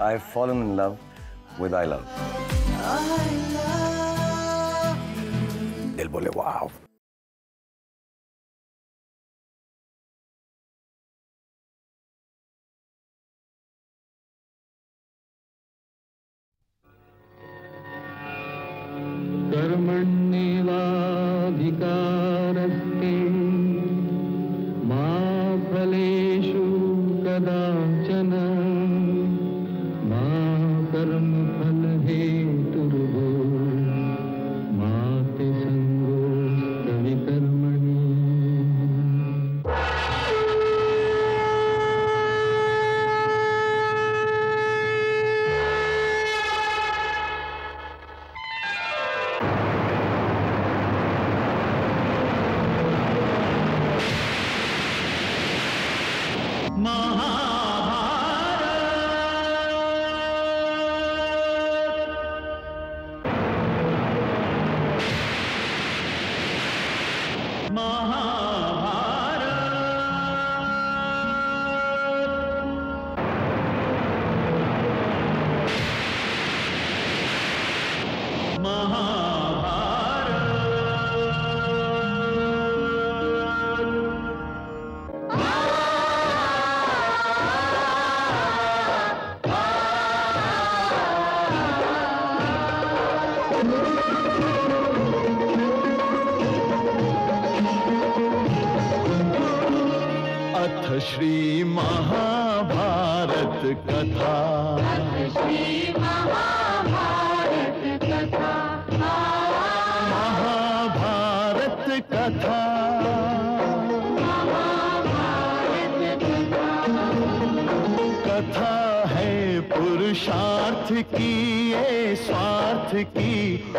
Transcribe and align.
I've 0.00 0.23
fallen 0.23 0.61
in 0.61 0.75
love 0.75 0.97
with 1.59 1.73
I 1.73 1.85
love. 1.85 2.07
दिल 5.97 6.07
बोले 6.13 6.29
वाह 6.35 6.59
कर्मण्येवाधिकारस्ते 21.51 22.19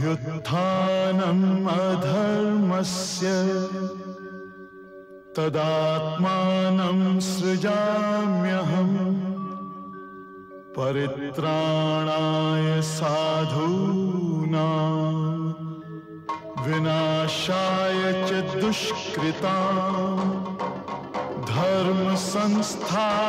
अभ्युत्थानम् 0.00 1.66
अधर्मस्य 1.68 3.32
तदात्मानं 5.36 7.00
सृजाम्यहम् 7.26 8.96
परित्राणाय 10.76 12.68
साधूनाम् 12.96 14.00
विनाशाय 16.64 18.00
च 18.28 18.30
दुष्कृता 18.60 19.58
धर्म 21.52 22.00
संस्थापनार्थाय 22.32 23.20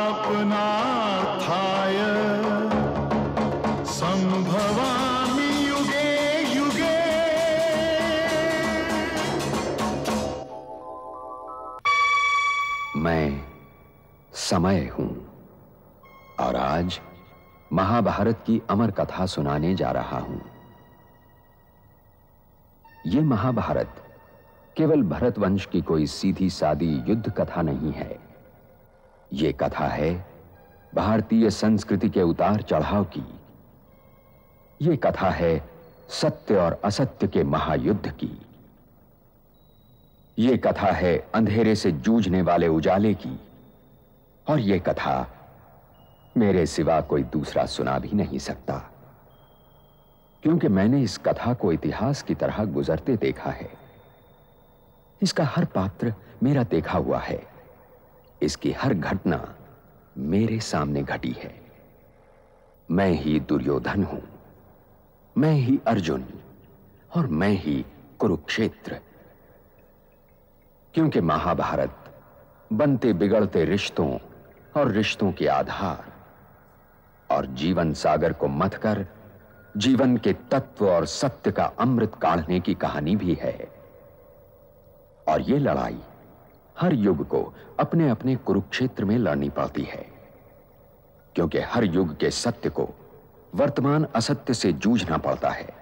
मैं 13.02 13.44
समय 14.32 14.86
हूँ। 14.86 15.26
और 16.40 16.56
आज 16.56 17.00
महाभारत 17.72 18.44
की 18.46 18.62
अमर 18.70 18.90
कथा 18.90 19.26
सुनाने 19.26 19.74
जा 19.74 19.90
रहा 19.90 20.18
हूँ। 20.18 20.42
यह 23.06 23.22
महाभारत 23.22 24.04
केवल 24.76 25.02
भरतवंश 25.02 25.66
की 25.66 25.80
कोई 25.80 26.06
सीधी 26.06 26.50
सादी 26.50 27.02
युद्ध 27.08 27.30
कथा 27.30 27.62
नहीं 27.62 27.92
है। 27.92 28.18
यह 29.32 29.52
कथा 29.52 29.86
है 29.86 30.26
भारतीय 30.94 31.50
संस्कृति 31.50 32.08
के 32.08 32.22
उतार 32.22 32.62
चढ़ाव 32.62 33.04
की। 33.04 33.40
यह 34.82 34.96
कथा 34.96 35.30
है 35.30 35.68
सत्य 36.08 36.56
और 36.56 36.80
असत्य 36.84 37.28
के 37.28 37.44
महायुद्ध 37.44 38.10
की। 38.10 38.46
यह 40.38 40.56
कथा 40.56 40.92
है 40.92 41.28
अंधेरे 41.34 41.74
से 41.74 41.92
जूझने 41.92 42.42
वाले 42.42 42.68
उजाले 42.68 43.14
की। 43.14 43.40
और 44.48 44.60
यह 44.60 44.78
कथा 44.78 45.38
मेरे 46.36 46.66
सिवा 46.66 47.00
कोई 47.00 47.22
दूसरा 47.22 47.66
सुना 47.66 47.98
भी 47.98 48.10
नहीं 48.12 48.38
सकता। 48.38 48.90
क्योंकि 50.42 50.68
मैंने 50.68 51.02
इस 51.02 51.18
कथा 51.18 51.54
को 51.54 51.72
इतिहास 51.72 52.22
की 52.22 52.34
तरह 52.34 52.64
गुजरते 52.64 53.16
देखा 53.16 53.50
है। 53.50 53.70
इसका 55.22 55.44
हर 55.44 55.64
पात्र 55.64 56.14
मेरा 56.42 56.62
देखा 56.62 56.98
हुआ 56.98 57.18
है। 57.18 57.46
इसकी 58.42 58.72
हर 58.72 58.94
घटना 58.94 59.54
मेरे 60.18 60.60
सामने 60.60 61.02
घटी 61.02 61.32
है। 61.32 61.62
मैं 62.90 63.10
ही 63.10 63.40
दुर्योधन 63.40 64.04
हूँ। 64.04 64.22
मैं 65.38 65.52
ही 65.52 65.80
अर्जुन 65.86 66.24
और 67.16 67.26
मैं 67.26 67.50
ही 67.50 67.86
कुरुक्षेत्र। 68.18 69.00
क्योंकि 70.94 71.20
महाभारत 71.20 71.96
बनते 72.72 73.12
बिगड़ते 73.12 73.64
रिश्तों 73.64 74.18
और 74.76 74.90
रिश्तों 74.90 75.32
के 75.32 75.46
आधार। 75.46 76.12
और 77.34 77.46
जीवन 77.46 77.92
सागर 77.92 78.32
को 78.32 78.48
मत 78.48 78.74
कर, 78.74 79.06
जीवन 79.76 80.16
के 80.16 80.32
तत्व 80.32 80.90
और 80.90 81.06
सत्य 81.06 81.52
का 81.52 81.64
अमृत 81.64 82.12
काढ़ने 82.22 82.60
की 82.60 82.74
कहानी 82.74 83.16
भी 83.16 83.34
है। 83.34 83.68
और 85.28 85.40
यह 85.40 85.58
लड़ाई 85.58 86.00
हर 86.80 86.92
युग 86.92 87.28
को 87.28 87.54
अपने 87.80 88.08
अपने 88.08 88.36
कुरुक्षेत्र 88.36 89.04
में 89.04 89.18
लड़नी 89.18 89.48
पड़ती 89.48 89.82
है। 89.82 90.06
क्योंकि 91.34 91.58
हर 91.58 91.84
युग 91.84 92.16
के 92.16 92.30
सत्य 92.30 92.68
को 92.68 92.90
वर्तमान 93.54 94.06
असत्य 94.16 94.54
से 94.54 94.72
जूझना 94.72 95.16
पड़ता 95.16 95.48
है। 95.48 95.74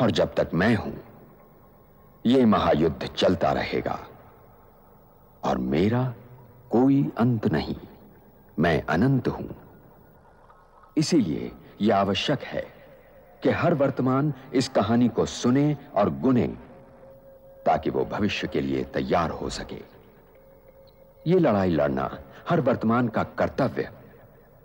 और 0.00 0.10
जब 0.10 0.34
तक 0.34 0.50
मैं 0.54 0.74
हूँ 0.74 1.09
यह 2.26 2.46
महायुद्ध 2.46 3.06
चलता 3.06 3.52
रहेगा। 3.52 4.08
और 5.44 5.58
मेरा 5.58 6.14
कोई 6.70 7.12
अंत 7.18 7.46
नहीं। 7.46 7.76
मैं 8.58 8.82
अनंत 8.82 9.28
हूँ। 9.28 9.56
इसीलिए 10.96 11.52
यह 11.80 11.96
आवश्यक 11.96 12.40
है 12.40 12.66
कि 13.42 13.50
हर 13.50 13.74
वर्तमान 13.74 14.34
इस 14.54 14.68
कहानी 14.68 15.08
को 15.08 15.26
सुने 15.26 15.76
और 15.94 16.10
गुने, 16.10 16.46
ताकि 17.66 17.90
वो 17.90 18.04
भविष्य 18.04 18.48
के 18.48 18.60
लिए 18.60 18.84
तैयार 18.84 19.30
हो 19.30 19.50
सके। 19.50 19.82
ये 21.26 21.38
लड़ाई 21.38 21.70
लड़ना 21.70 22.18
हर 22.48 22.60
वर्तमान 22.60 23.08
का 23.08 23.22
कर्तव्य 23.22 23.90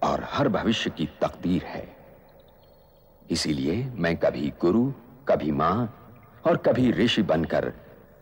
और 0.03 0.27
हर 0.29 0.49
भविष्य 0.49 0.89
की 0.89 1.09
तकदीर 1.21 1.63
है। 1.63 1.95
इसीलिए 3.29 3.91
मैं 3.95 4.17
कभी 4.17 4.53
गुरु, 4.61 4.93
कभी 5.27 5.51
माँ 5.51 6.04
और 6.45 6.57
कभी 6.57 6.91
ऋषि 6.91 7.21
बनकर 7.23 7.71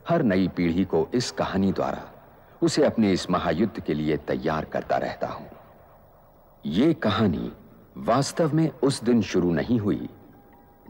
हर 0.09 0.23
नई 0.23 0.47
पीढ़ी 0.47 0.83
को 0.85 1.07
इस 1.13 1.31
कहानी 1.31 1.71
द्वारा 1.71 2.09
उसे 2.61 2.83
अपने 2.85 3.11
इस 3.11 3.29
महायुद्ध 3.29 3.79
के 3.79 3.93
लिए 3.93 4.17
तैयार 4.17 4.65
करता 4.65 4.97
रहता 4.97 5.27
हूँ। 5.27 5.49
यह 6.65 6.93
कहानी 6.93 7.51
वास्तव 7.97 8.53
में 8.55 8.69
उस 8.83 9.03
दिन 9.03 9.21
शुरू 9.21 9.51
नहीं 9.53 9.79
हुई, 9.79 10.09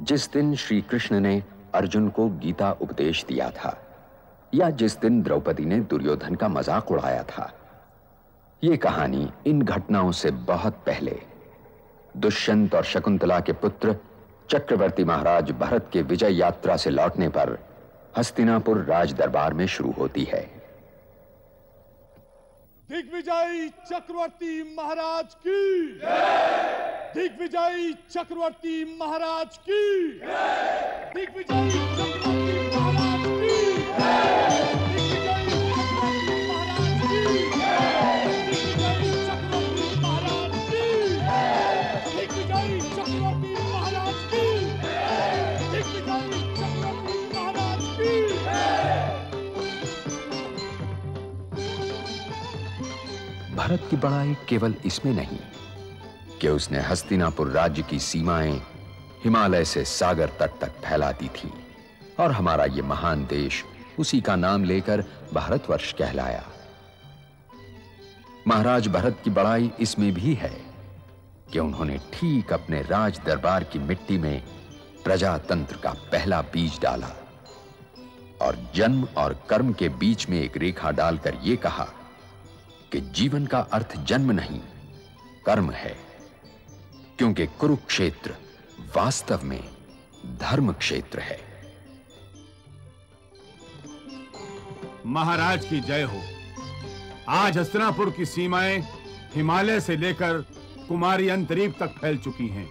जिस 0.01 0.31
दिन 0.31 0.53
श्री 0.55 0.81
कृष्ण 0.81 1.19
ने 1.19 1.41
अर्जुन 1.75 2.09
को 2.09 2.27
गीता 2.29 2.71
उपदेश 2.71 3.25
दिया 3.25 3.49
था, 3.49 3.77
या 4.53 4.69
जिस 4.69 4.99
दिन 4.99 5.21
द्रौपदी 5.21 5.65
ने 5.65 5.79
दुर्योधन 5.79 6.35
का 6.35 6.47
मज़ाक 6.47 6.91
उड़ाया 6.91 7.23
था। 7.23 7.51
यह 8.63 8.75
कहानी 8.75 9.29
इन 9.47 9.61
घटनाओं 9.61 10.11
से 10.11 10.31
बहुत 10.31 10.73
पहले, 10.85 11.19
दुष्यंत 12.17 12.75
और 12.75 12.83
शकुंतला 12.83 13.39
के 13.39 13.53
पुत्र 13.53 13.95
चक्रवर्ती 14.49 15.03
महाराज 15.03 15.51
भरत 15.51 15.89
के 15.93 16.01
विजय 16.01 16.33
यात्रा 16.33 16.77
से 16.77 16.89
लौटने 16.89 17.29
पर 17.29 17.57
हस्तिनापुर 18.17 18.83
राज 18.83 19.13
दरबार 19.13 19.53
में 19.53 19.65
शुरू 19.67 19.91
होती 19.91 20.23
है। 20.23 20.41
दिग्विजयी 22.89 23.69
चक्रवर्ती 23.69 24.75
महाराज 24.77 25.35
की। 25.47 25.61
दिग्विजयी 27.15 27.93
चक्रवर्ती 28.11 28.97
महाराज 29.01 29.57
की। 29.57 30.11
दिग्विजयी 31.15 31.79
चक्रवर्ती 31.97 32.77
महाराज 32.77 33.25
की। 33.27 34.42
भरत 53.63 53.87
की 53.89 53.97
बड़ाई 53.97 54.35
केवल 54.49 54.75
इसमें 54.85 55.13
नहीं 55.13 55.39
कि 56.41 56.47
उसने 56.47 56.79
हस्तिनापुर 56.79 57.49
राज्य 57.49 57.81
की 57.81 57.99
सीमाएँ 57.99 58.61
हिमालय 59.23 59.65
से 59.65 59.85
सागर 59.85 60.27
तट 60.27 60.51
तक 60.61 60.69
फैला 60.69 61.11
दी 61.11 61.27
थी 61.27 61.53
और 62.19 62.31
हमारा 62.31 62.65
ये 62.65 62.81
महान 62.81 63.25
देश 63.25 63.63
उसी 63.99 64.21
का 64.21 64.35
नाम 64.35 64.63
लेकर 64.63 65.05
भारतवर्ष 65.33 65.93
कहलाया। 65.93 66.43
महाराज, 68.47 68.87
भरत 68.87 69.17
की 69.23 69.29
बड़ाई 69.29 69.71
इसमें 69.79 70.13
भी 70.13 70.33
है 70.33 70.61
कि 71.53 71.59
उन्होंने 71.59 71.97
ठीक 71.97 72.53
अपने 72.53 72.81
राज 72.81 73.21
दरबार 73.25 73.63
की 73.63 73.79
मिट्टी 73.79 74.17
में 74.17 74.43
प्रजातंत्र 75.03 75.77
का 75.77 75.91
पहला 75.91 76.41
बीज 76.41 76.79
डाला 76.81 77.11
और 78.41 78.71
जन्म 78.75 79.07
और 79.17 79.47
कर्म 79.49 79.73
के 79.73 79.89
बीच 79.89 80.29
में 80.29 80.41
एक 80.41 80.57
रेखा 80.57 80.91
डालकर 80.91 81.37
यह 81.43 81.55
कहा 81.55 81.87
कि 82.93 83.01
जीवन 83.01 83.45
का 83.45 83.59
अर्थ 83.59 83.97
जन्म 83.97 84.31
नहीं, 84.31 84.59
कर्म 85.45 85.71
है। 85.71 85.97
क्योंकि 87.17 87.45
कुरुक्षेत्र 87.45 88.35
वास्तव 88.95 89.39
में 89.43 89.63
धर्म 90.25 90.73
क्षेत्र 90.73 91.19
है। 91.19 91.39
महाराज 95.05 95.65
की 95.65 95.79
जय 95.79 96.03
हो। 96.03 96.21
आज 97.29 97.57
हस्तिनापुर 97.57 98.11
की 98.11 98.25
सीमाएँ 98.25 98.81
हिमालय 99.35 99.79
से 99.79 99.97
लेकर 99.97 100.41
कुमारी 100.87 101.29
अंतरीप 101.29 101.75
तक 101.79 101.89
फैल 102.01 102.17
चुकी 102.17 102.47
हैं। 102.47 102.69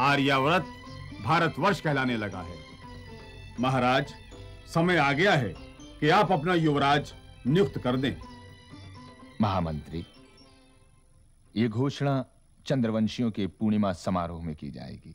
आर्याव्रत 0.00 0.66
भारतवर्ष 1.22 1.80
कहलाने 1.80 2.16
लगा 2.16 2.40
है। 2.40 2.56
महाराज, 3.60 4.14
समय 4.66 4.96
आ 4.96 5.12
गया 5.12 5.32
है 5.32 5.54
कि 6.00 6.08
आप 6.08 6.32
अपना 6.32 6.54
युवराज 6.54 7.14
नियुक्त 7.46 7.78
कर 7.78 7.96
दें। 7.96 8.37
महामंत्री 9.40 10.04
ये 11.56 11.68
घोषणा 11.68 12.24
चंद्रवंशियों 12.66 13.30
के 13.30 13.46
पूर्णिमा 13.46 13.92
समारोह 13.92 14.42
में 14.44 14.54
की 14.56 14.70
जाएगी। 14.70 15.14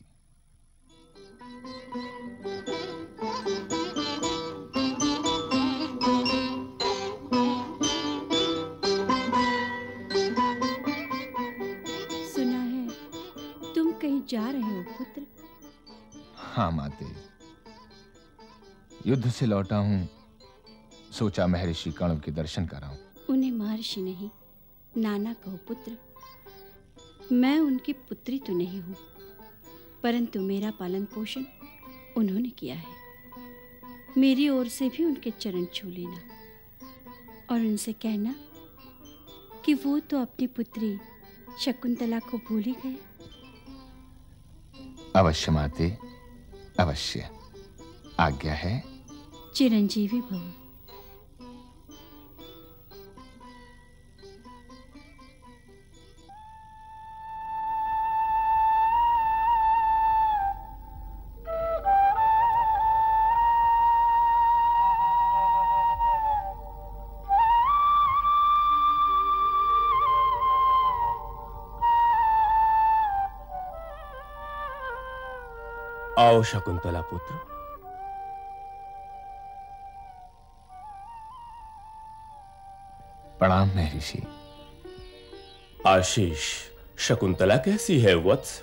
सुना 12.32 12.60
है 12.62 12.88
तुम 13.74 13.92
कहीं 13.92 14.20
जा 14.28 14.48
रहे 14.50 14.62
हो 14.62 14.82
पुत्र? 14.98 15.26
हाँ 16.36 16.70
माते 16.70 17.12
युद्ध 19.06 19.30
से 19.30 19.46
लौटा 19.46 19.76
हूँ 19.76 20.08
सोचा 21.12 21.46
महर्षि 21.46 21.90
कण्व 21.92 22.20
के 22.20 22.30
दर्शन 22.32 22.66
कराऊं। 22.66 22.93
महर्षि 23.84 24.00
नहीं 24.00 24.30
नाना 24.96 25.32
कहो 25.34 25.56
पुत्र। 25.68 25.96
मैं 27.32 27.58
उनकी 27.60 27.92
पुत्री 28.08 28.38
तो 28.38 28.52
नहीं 28.52 28.80
हूँ 28.80 28.96
परंतु 30.02 30.40
मेरा 30.40 30.70
पालन 30.70 31.04
पोषण 31.04 31.44
उन्होंने 32.16 32.48
किया 32.50 32.76
है। 32.76 32.92
मेरी 34.18 34.48
ओर 34.48 34.68
से 34.68 34.88
भी 34.88 35.04
उनके 35.04 35.30
चरण 35.30 35.64
छू 35.74 35.88
लेना 35.88 36.20
और 37.50 37.60
उनसे 37.60 37.92
कहना 37.92 38.34
कि 39.64 39.74
वो 39.74 39.98
तो 40.00 40.20
अपनी 40.20 40.46
पुत्री 40.56 40.96
शकुंतला 41.60 42.18
को 42.20 42.38
भूल 42.38 42.62
ही 42.62 42.74
गए। 42.84 42.96
अवश्य 45.16 45.52
माते 45.52 45.96
अवश्य। 46.80 47.30
आज्ञा 48.20 48.54
है। 48.54 48.82
चिरंजीवी 49.54 50.20
भव। 50.20 50.63
आओ 76.34 76.42
शकुंतला 76.42 77.00
पुत्र। 77.00 77.34
प्रणाम 83.38 83.68
महर्षि 83.68 84.22
आशीष 85.86 86.40
शकुंतला 86.98 87.56
कैसी 87.56 88.00
है 88.00 88.14
वत्स? 88.14 88.62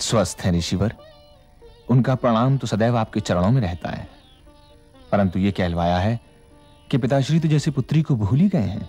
स्वस्थ 0.00 0.40
है 0.40 0.52
ऋषिवर। 0.52 0.94
उनका 1.90 2.14
प्रणाम 2.14 2.58
तो 2.58 2.66
सदैव 2.66 2.96
आपके 2.96 3.20
चरणों 3.20 3.50
में 3.50 3.62
रहता 3.62 3.90
है। 3.90 4.08
परंतु 5.12 5.38
यह 5.38 5.50
कहलवाया 5.50 5.98
है 5.98 6.20
कि 6.90 6.98
पिताश्री 6.98 7.40
तो 7.40 7.48
जैसे 7.48 7.70
पुत्री 7.70 8.02
को 8.02 8.16
भूल 8.16 8.38
ही 8.38 8.48
गए 8.48 8.58
हैं। 8.58 8.88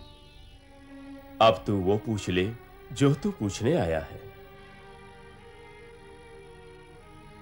अब 1.42 1.64
तू 1.68 1.78
वो 1.78 1.98
पूछ 1.98 2.30
ले 2.30 2.52
जो 2.94 3.14
तू 3.14 3.32
पूछने 3.32 3.76
आया 3.78 4.00
है। 4.00 4.29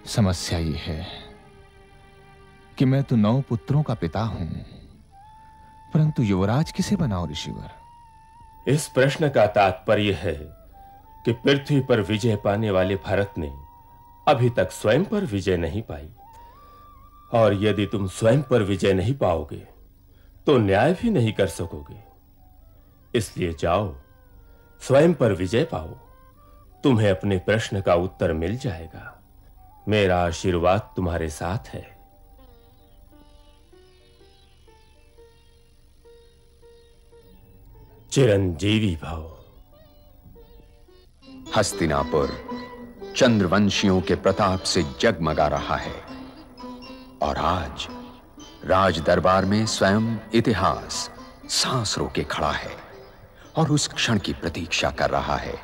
समस्या 0.08 0.58
ये 0.60 0.78
है 0.78 1.06
कि 2.78 2.86
मैं 2.86 3.04
तो 3.04 3.16
नौ 3.16 3.40
पुत्रों 3.42 3.82
का 3.84 3.94
पिता 3.94 4.22
हूँ, 4.22 4.48
परंतु 5.94 6.24
युवराज 6.24 6.72
किसे 6.72 6.96
बनाओ 6.96 7.28
ऋषिवर? 7.28 7.72
इस 8.68 8.88
प्रश्न 8.88 9.30
का 9.30 9.46
तात्पर्य 9.48 10.14
है 10.14 10.34
कि 11.26 11.32
पृथ्वी 11.34 11.80
पर 11.80 12.02
विजय 12.02 12.36
पाने 12.36 12.72
वाले 12.72 12.96
भारत 12.98 13.34
ने 13.38 13.52
अभी 14.28 14.50
तक 14.50 14.72
स्वयं 14.72 15.04
पर 15.06 15.26
विजय 15.26 15.58
नहीं 15.58 15.82
पाई। 15.82 16.10
और 17.34 17.54
यदि 17.64 17.86
तुम 17.86 18.08
स्वयं 18.10 18.42
पर 18.42 18.64
विजय 18.64 18.94
नहीं 18.94 19.14
पाओगे 19.18 19.68
तो 20.48 20.58
न्याय 20.58 20.94
भी 20.94 21.10
नहीं 21.10 21.34
कर 21.34 21.48
सकोगे। 21.50 22.00
इसलिए 23.14 23.54
जाओ, 23.60 23.94
स्वयं 24.82 25.14
पर 25.14 25.34
विजय 25.34 25.64
पाओ। 25.64 25.96
तुम्हें 26.84 27.10
अपने 27.12 27.38
प्रश्न 27.38 27.82
का 27.82 27.96
उत्तर 27.98 28.34
मिल 28.34 28.58
जाएगा। 28.58 29.14
मेरा 29.89 30.17
आशीर्वाद 30.20 30.94
तुम्हारे 30.96 31.29
साथ 31.29 31.67
है। 31.67 31.98
चिरंजीवी 38.12 38.96
भव। 38.96 39.38
हस्तिनापुर 41.56 42.32
चंद्रवंशियों 43.17 44.01
के 44.01 44.15
प्रताप 44.15 44.60
से 44.60 44.84
जगमगा 45.00 45.48
रहा 45.48 45.75
है 45.75 45.96
और 47.22 47.38
आज 47.38 47.88
राज 48.65 49.00
दरबार 49.00 49.46
में 49.46 49.65
स्वयं 49.65 50.17
इतिहास 50.34 51.10
सांस 51.50 51.98
रोके 51.98 52.24
खड़ा 52.24 52.51
है 52.51 52.75
और 53.58 53.72
उस 53.72 53.88
क्षण 53.88 54.20
की 54.20 54.34
प्रतीक्षा 54.34 54.91
कर 54.91 55.10
रहा 55.10 55.38
है 55.38 55.56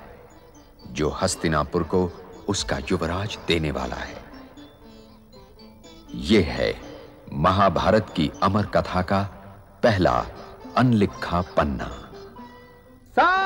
जो 0.92 1.10
हस्तिनापुर 1.10 1.84
को 1.84 2.23
उसका 2.50 2.78
युवराज 2.92 3.38
देने 3.48 3.72
वाला 3.72 3.96
है। 3.96 4.24
यह 6.16 6.46
है 6.46 6.74
महाभारत 7.34 8.14
की 8.16 8.32
अमर 8.44 8.66
कथा 8.66 9.02
का 9.02 9.22
पहला 9.84 10.26
अनलिखा 10.78 11.42
पन्ना। 11.42 11.90
सावधान 13.16 13.43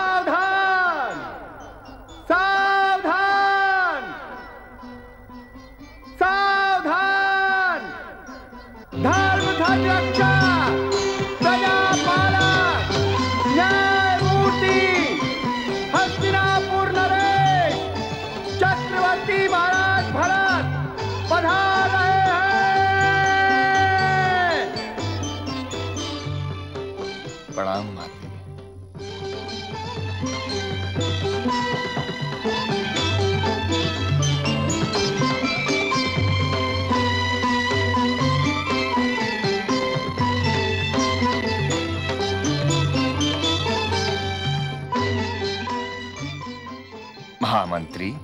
महामंत्री। 47.58 48.16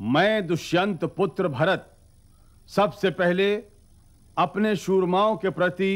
मैं 0.00 0.46
दुष्यंत 0.46 1.04
पुत्र 1.04 1.48
भरत 1.48 1.86
सबसे 2.68 3.10
पहले 3.10 3.54
अपने 4.38 4.74
शूरमाओं 4.76 5.36
के 5.36 5.50
प्रति 5.50 5.92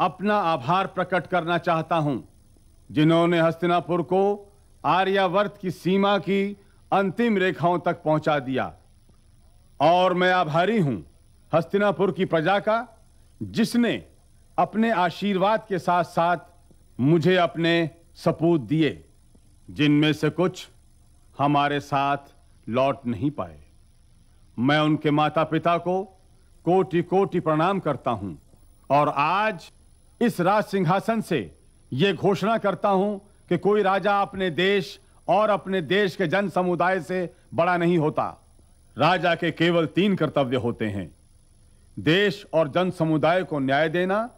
अपना 0.00 0.36
आभार 0.36 0.86
प्रकट 0.86 1.26
करना 1.26 1.58
चाहता 1.58 1.96
हूँ, 1.96 2.22
जिन्होंने 2.90 3.40
हस्तिनापुर 3.40 4.02
को 4.02 4.22
आर्यावर्त 4.84 5.58
की 5.60 5.70
सीमा 5.70 6.16
की 6.18 6.56
अंतिम 6.92 7.38
रेखाओं 7.38 7.78
तक 7.78 8.02
पहुँचा 8.02 8.38
दिया। 8.38 8.72
और 9.80 10.14
मैं 10.14 10.32
आभारी 10.32 10.78
हूँ 10.78 11.02
हस्तिनापुर 11.52 12.12
की 12.12 12.24
प्रजा 12.24 12.58
का, 12.58 12.86
जिसने 13.40 13.94
अपने 14.58 14.90
आशीर्वाद 14.92 15.64
के 15.68 15.78
साथ 15.78 16.04
साथ 16.04 16.36
मुझे 17.00 17.36
अपने 17.36 17.90
सपूत 18.16 18.60
दिए, 18.62 19.04
जिनमें 19.68 20.12
से 20.12 20.30
कुछ 20.30 20.68
हमारे 21.38 21.80
साथ 21.80 22.32
लौट 22.66 23.06
नहीं 23.06 23.30
पाए। 23.30 23.58
मैं 24.56 24.78
उनके 24.80 25.10
माता 25.10 25.44
पिता 25.44 25.76
को 25.78 26.02
कोटि 26.64 27.02
कोटि 27.04 27.40
प्रणाम 27.40 27.80
करता 27.80 28.10
हूँ, 28.10 28.36
और 28.90 29.08
आज 29.08 29.70
इस 30.24 30.40
राज 30.40 30.64
सिंहासन 30.64 31.20
से 31.20 31.50
यह 31.92 32.12
घोषणा 32.12 32.58
करता 32.58 32.88
हूँ 32.88 33.18
कि 33.48 33.58
कोई 33.58 33.82
राजा 33.82 34.20
अपने 34.22 34.50
देश 34.50 34.98
और 35.28 35.50
अपने 35.50 35.80
देश 35.82 36.16
के 36.16 36.26
जन 36.26 36.48
समुदाय 36.48 37.00
से 37.00 37.34
बड़ा 37.54 37.76
नहीं 37.76 37.98
होता। 37.98 38.26
राजा 38.98 39.34
के 39.34 39.50
केवल 39.50 39.86
तीन 39.86 40.16
कर्तव्य 40.16 40.56
होते 40.56 40.84
हैं। 40.84 41.14
देश 41.98 42.46
और 42.54 42.68
जन 42.68 42.90
समुदाय 42.90 43.42
को 43.42 43.58
न्याय 43.58 43.88
देना, 43.88 44.30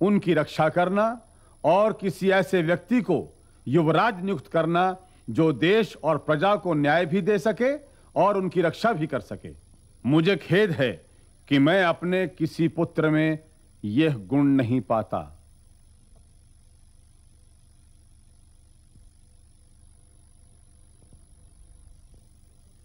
उनकी 0.00 0.34
रक्षा 0.34 0.68
करना 0.68 1.20
और 1.64 1.92
किसी 1.92 2.30
ऐसे 2.30 2.62
व्यक्ति 2.62 3.00
को 3.00 3.36
युवराज 3.66 4.24
नियुक्त 4.24 4.46
करना 4.46 4.96
जो 5.30 5.52
देश 5.52 5.96
और 6.04 6.18
प्रजा 6.18 6.54
को 6.56 6.74
न्याय 6.74 7.06
भी 7.06 7.20
दे 7.20 7.38
सके 7.38 7.74
और 8.16 8.36
उनकी 8.36 8.62
रक्षा 8.62 8.92
भी 8.92 9.06
कर 9.06 9.20
सके। 9.20 9.50
मुझे 10.04 10.36
खेद 10.36 10.70
है 10.70 10.90
कि 11.48 11.58
मैं 11.58 11.84
अपने 11.84 12.26
किसी 12.28 12.68
पुत्र 12.68 13.10
में 13.10 13.38
यह 13.84 14.16
गुण 14.26 14.46
नहीं 14.46 14.80
पाता। 14.80 15.20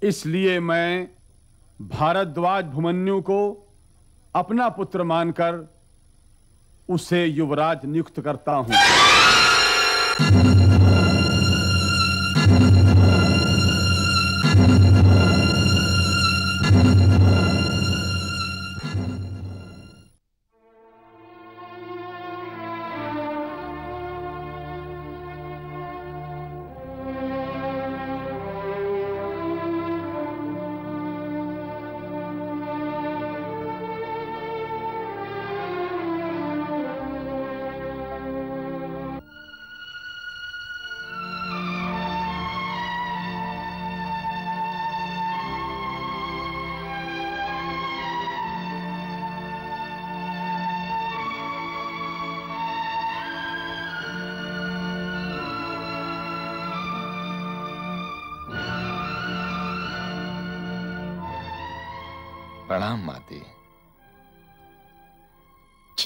इसलिए 0.01 0.59
मैं 0.59 1.07
भारद्वाज 1.81 2.65
भुमन्यु 2.65 3.21
को 3.21 3.39
अपना 4.35 4.67
पुत्र 4.69 5.03
मानकर 5.03 5.55
उसे 6.89 7.25
युवराज 7.25 7.85
नियुक्त 7.85 8.19
करता 8.21 8.51
हूँ। 8.51 8.73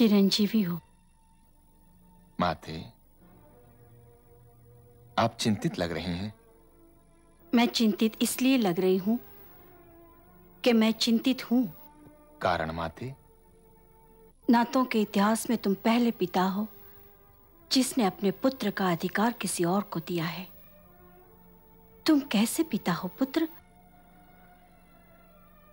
चिरंजीवी 0.00 0.62
हो। 0.62 0.80
माते 2.40 2.84
आप 5.18 5.36
चिंतित 5.40 5.78
लग 5.78 5.92
रही 5.92 6.12
हैं। 6.12 6.32
मैं 7.54 7.66
चिंतित 7.66 8.12
इसलिए 8.22 8.58
लग 8.58 8.80
रही 8.80 8.96
हूँ 8.96 9.18
कि 10.64 10.72
मैं 10.72 10.92
चिंतित 10.92 11.50
हूँ। 11.50 11.72
कारण 12.42 12.70
माते? 12.70 13.14
नातों 14.50 14.84
के 14.84 15.02
इतिहास 15.02 15.50
में 15.50 15.58
तुम 15.58 15.74
पहले 15.74 16.10
पिता 16.10 16.42
हो 16.42 16.66
जिसने 17.72 18.04
अपने 18.04 18.30
पुत्र 18.30 18.70
का 18.70 18.90
अधिकार 18.92 19.32
किसी 19.32 19.64
और 19.64 19.82
को 19.82 20.00
दिया 20.00 20.24
है। 20.24 20.48
तुम 22.06 22.20
कैसे 22.20 22.62
पिता 22.62 22.92
हो 22.92 23.08
पुत्र? 23.08 23.48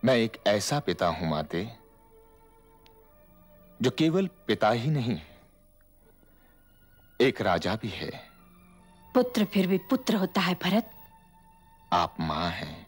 मैं 0.06 0.16
एक 0.16 0.38
ऐसा 0.48 0.80
पिता 0.80 1.08
हूँ 1.08 1.30
माते 1.30 1.87
जो 3.82 3.92
केवल 3.92 4.28
पिता 4.28 4.70
ही 4.70 4.90
नहीं 4.90 5.22
एक 7.22 7.42
राजा 7.42 7.76
भी 7.76 7.88
है। 7.88 8.30
पुत्र 9.14 9.46
फिर 9.46 9.68
भी 9.68 9.78
पुत्र 9.78 10.16
होता 10.16 10.42
है 10.42 10.56
भरत। 10.56 10.92
आप 11.94 12.16
माँ 12.20 12.50
हैं। 12.50 12.88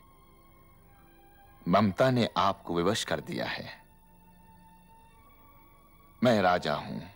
ममता 1.68 2.12
ने 2.12 2.30
आपको 2.38 2.76
विवश 2.76 3.04
कर 3.04 3.20
दिया 3.20 3.46
है। 3.46 3.84
मैं 6.24 6.42
राजा 6.42 6.74
हूँ। 6.74 7.12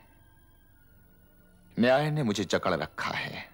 न्याय 1.79 2.11
ने 2.11 2.23
मुझे 2.23 2.43
जकड़ 2.43 2.73
रखा 2.73 3.11
है। 3.11 3.51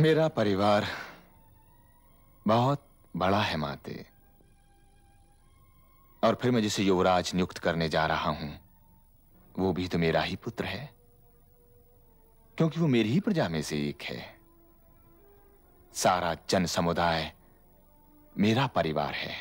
मेरा 0.00 0.28
परिवार 0.28 0.86
बहुत 2.46 2.88
बड़ा 3.16 3.42
है 3.42 3.56
माते 3.56 4.07
और 6.22 6.34
फिर 6.34 6.50
मैं 6.50 6.62
जिसे 6.62 6.82
युवराज 6.82 7.30
नियुक्त 7.34 7.58
करने 7.58 7.88
जा 7.88 8.06
रहा 8.06 8.30
हूँ, 8.30 8.60
वो 9.58 9.72
भी 9.72 9.88
तो 9.88 9.98
मेरा 9.98 10.22
ही 10.22 10.36
पुत्र 10.36 10.64
है। 10.64 10.94
क्योंकि 12.58 12.80
वो 12.80 12.86
मेरी 12.86 13.08
ही 13.08 13.20
प्रजा 13.20 13.48
में 13.48 13.62
से 13.62 13.88
एक 13.88 14.02
है। 14.02 14.38
सारा 15.94 16.36
जन 16.50 16.66
समुदाय 16.66 17.32
मेरा 18.38 18.66
परिवार 18.66 19.14
है। 19.14 19.36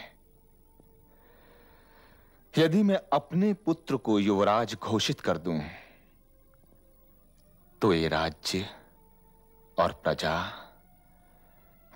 यदि 2.58 2.84
मैं 2.84 3.00
अपने 3.14 3.54
पुत्र 3.54 3.98
को 3.98 4.20
युवराज 4.20 4.76
घोषित 4.76 5.20
कर 5.20 5.38
दूँ 5.38 5.60
तो 7.82 7.94
ये 7.94 8.08
राज्य 8.08 8.70
और 9.78 9.92
प्रजा 10.04 10.36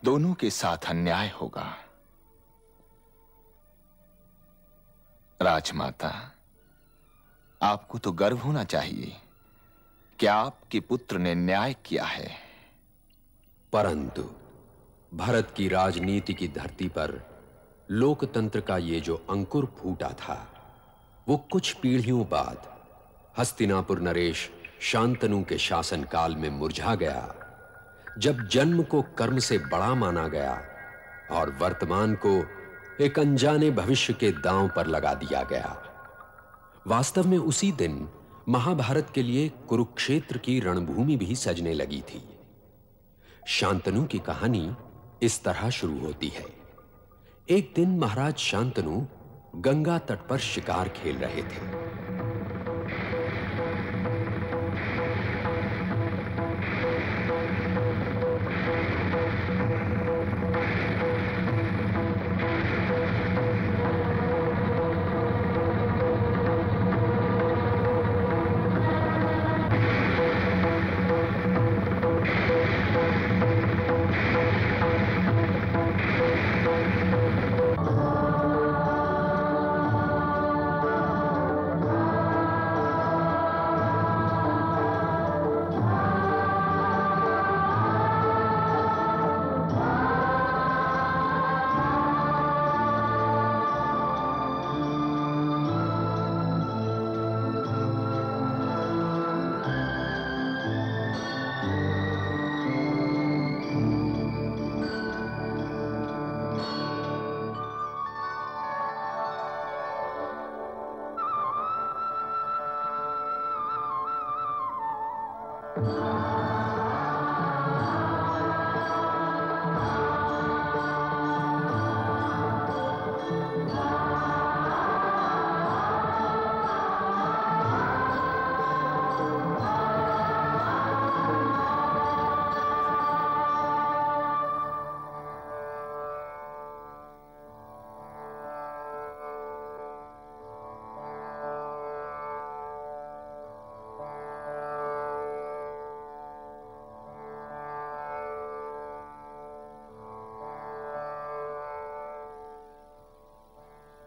दोनों 0.03 0.33
के 0.33 0.49
साथ 0.49 0.85
अन्याय 0.85 1.29
होगा। 1.29 1.77
राजमाता, 5.41 6.31
आपको 7.61 7.97
तो 7.97 8.11
गर्व 8.11 8.37
होना 8.37 8.63
चाहिए 8.63 9.15
कि 10.19 10.25
आपके 10.25 10.79
पुत्र 10.79 11.17
ने 11.17 11.35
न्याय 11.35 11.75
किया 11.85 12.03
है। 12.03 12.31
परंतु 13.73 14.29
भारत 15.13 15.53
की 15.57 15.67
राजनीति 15.67 16.33
की 16.33 16.47
धरती 16.47 16.87
पर 16.87 17.19
लोकतंत्र 17.91 18.61
का 18.61 18.77
ये 18.77 18.99
जो 18.99 19.15
अंकुर 19.29 19.65
फूटा 19.65 20.09
था, 20.09 20.47
वो 21.27 21.37
कुछ 21.37 21.73
पीढ़ियों 21.73 22.25
बाद 22.29 22.79
हस्तिनापुर 23.37 23.99
नरेश 23.99 24.49
शांतनु 24.81 25.43
के 25.43 25.57
शासनकाल 25.57 26.35
में 26.35 26.49
मुरझा 26.49 26.95
गया, 26.95 27.35
जब 28.17 28.47
जन्म 28.47 28.83
को 28.83 29.01
कर्म 29.01 29.39
से 29.39 29.57
बड़ा 29.57 29.93
माना 29.95 30.27
गया 30.27 30.61
और 31.31 31.49
वर्तमान 31.51 32.15
को 32.15 32.60
एक 32.99 33.19
अनजाने 33.19 33.71
भविष्य 33.71 34.13
के 34.13 34.31
दांव 34.31 34.71
पर 34.75 34.87
लगा 34.87 35.13
दिया 35.13 35.43
गया। 35.43 35.83
वास्तव 36.87 37.27
में 37.27 37.37
उसी 37.37 37.71
दिन 37.71 38.09
महाभारत 38.49 39.11
के 39.15 39.23
लिए 39.23 39.51
कुरुक्षेत्र 39.69 40.37
की 40.37 40.59
रणभूमि 40.59 41.15
भी 41.15 41.35
सजने 41.35 41.73
लगी 41.73 42.01
थी। 42.01 42.29
शांतनु 43.47 44.03
की 44.03 44.19
कहानी 44.19 44.71
इस 45.23 45.43
तरह 45.43 45.69
शुरू 45.69 45.99
होती 45.99 46.27
है। 46.27 46.45
एक 47.49 47.73
दिन 47.75 47.99
महाराज 47.99 48.35
शांतनु 48.35 49.05
गंगा 49.55 49.97
तट 49.97 50.27
पर 50.27 50.37
शिकार 50.37 50.89
खेल 50.89 51.17
रहे 51.17 51.43
थे। 51.43 52.00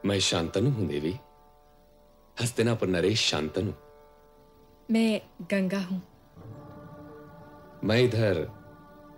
मैं 0.07 0.21
शांतनु 0.21 0.71
हूँ 0.71 0.87
देवी। 0.88 1.19
हस्तिनापुर 2.43 2.88
नरेश 2.88 3.21
शांतनु। 3.21 3.73
मैं 4.90 5.21
गंगा 5.51 5.79
हूँ। 5.79 6.03
मैं 7.85 8.01
इधर 8.01 8.49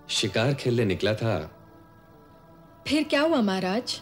शिकार 0.08 0.54
खेलने 0.54 0.84
निकला 0.84 1.14
था। 1.14 1.36
फिर 2.86 3.04
क्या 3.04 3.20
हुआ 3.20 3.40
महाराज? 3.40 4.00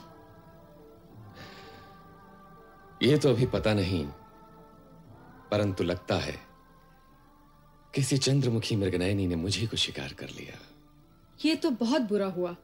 ये 3.03 3.18
तो 3.18 3.31
अभी 3.31 3.47
पता 3.47 3.75
नहीं 3.75 4.07
परंतु 5.51 5.85
लगता 5.85 6.14
है 6.14 6.37
किसी 7.94 8.18
चंद्रमुखी 8.18 8.77
मृगनयनी 8.77 9.27
ने 9.27 9.37
मुझे 9.37 9.66
को 9.66 9.77
शिकार 9.77 10.12
कर 10.12 10.29
लिया। 10.29 10.59
ये 11.44 11.55
तो 11.55 11.70
बहुत 11.70 12.03
बुरा 12.03 12.27
हुआ। 12.27 12.57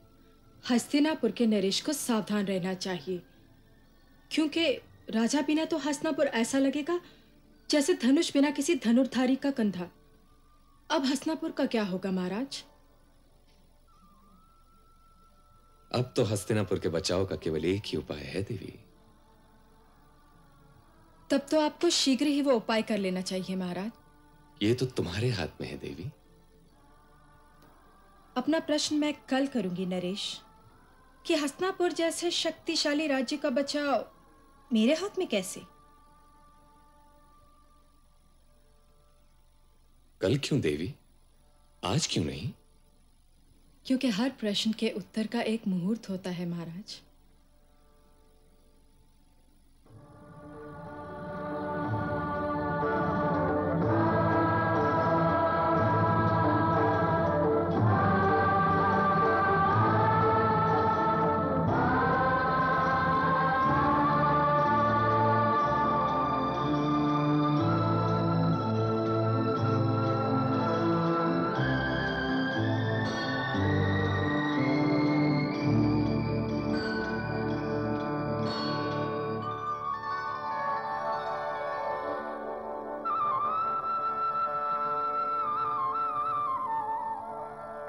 हस्तिनापुर 0.71 1.31
के 1.31 1.47
नरेश 1.47 1.81
को 1.81 1.93
सावधान 1.93 2.45
रहना 2.45 2.75
चाहिए। 2.75 3.23
क्योंकि 4.31 4.67
राजा 5.11 5.41
बिना 5.41 5.65
तो 5.65 5.79
हसनापुर 5.79 6.27
ऐसा 6.27 6.59
लगेगा 6.59 7.01
जैसे 7.71 7.95
धनुष 7.95 8.33
बिना 8.33 8.51
किसी 8.51 8.75
धनुर्धारी 8.75 9.37
का 9.37 9.51
कंधा। 9.51 9.89
अब 10.91 11.05
हसनापुर 11.05 11.51
का 11.51 11.67
क्या 11.67 11.83
होगा 11.85 12.11
महाराज? 12.11 12.65
अब 15.95 16.13
तो 16.17 16.25
हस्तिनापुर 16.25 16.79
के 16.79 16.89
बचाव 16.89 17.25
का 17.27 17.37
केवल 17.37 17.65
एक 17.65 17.83
ही 17.87 17.99
उपाय 17.99 18.21
है 18.21 18.43
देवी। 18.43 18.79
तब 21.31 21.47
तो 21.51 21.61
आपको 21.61 21.91
शीघ्र 21.91 22.27
ही 22.27 22.43
वो 22.43 22.53
उपाय 22.53 22.83
कर 22.83 22.99
लेना 22.99 23.21
चाहिए 23.21 23.57
महाराज। 23.57 23.91
ये 24.63 24.75
तो 24.75 24.87
तुम्हारे 24.87 25.31
हाथ 25.31 25.61
में 25.61 25.69
है 25.69 25.77
देवी। 25.79 26.11
अपना 28.37 28.59
प्रश्न 28.61 28.97
मैं 28.97 29.15
कल 29.29 29.47
करूँगी 29.47 29.87
नरेश 29.87 30.41
कि 31.27 31.35
हसनापुर 31.35 31.93
जैसे 31.93 32.31
शक्तिशाली 32.31 33.07
राज्य 33.07 33.37
का 33.37 33.51
बचाव 33.51 34.11
मेरे 34.73 34.95
हाथ 34.95 35.19
में 35.19 35.29
कैसे? 35.29 35.63
कल 40.21 40.37
क्यों 40.37 40.61
देवी? 40.61 40.95
आज 41.85 42.07
क्यों 42.07 42.25
नहीं? 42.25 42.53
क्योंकि 43.87 44.09
हर 44.09 44.31
प्रश्न 44.31 44.73
के 44.73 44.91
उत्तर 44.91 45.27
का 45.27 45.41
एक 45.41 45.69
मुहूर्त 45.69 46.11
होता 46.11 46.31
है 46.31 46.47
महाराज। 46.47 47.03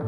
मैं 0.01 0.07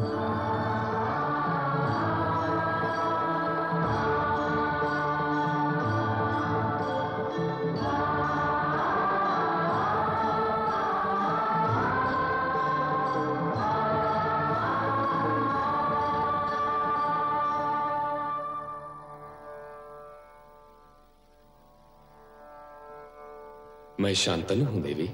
शांतनु 24.14 24.64
हूँ 24.64 24.82
देवी। 24.82 25.10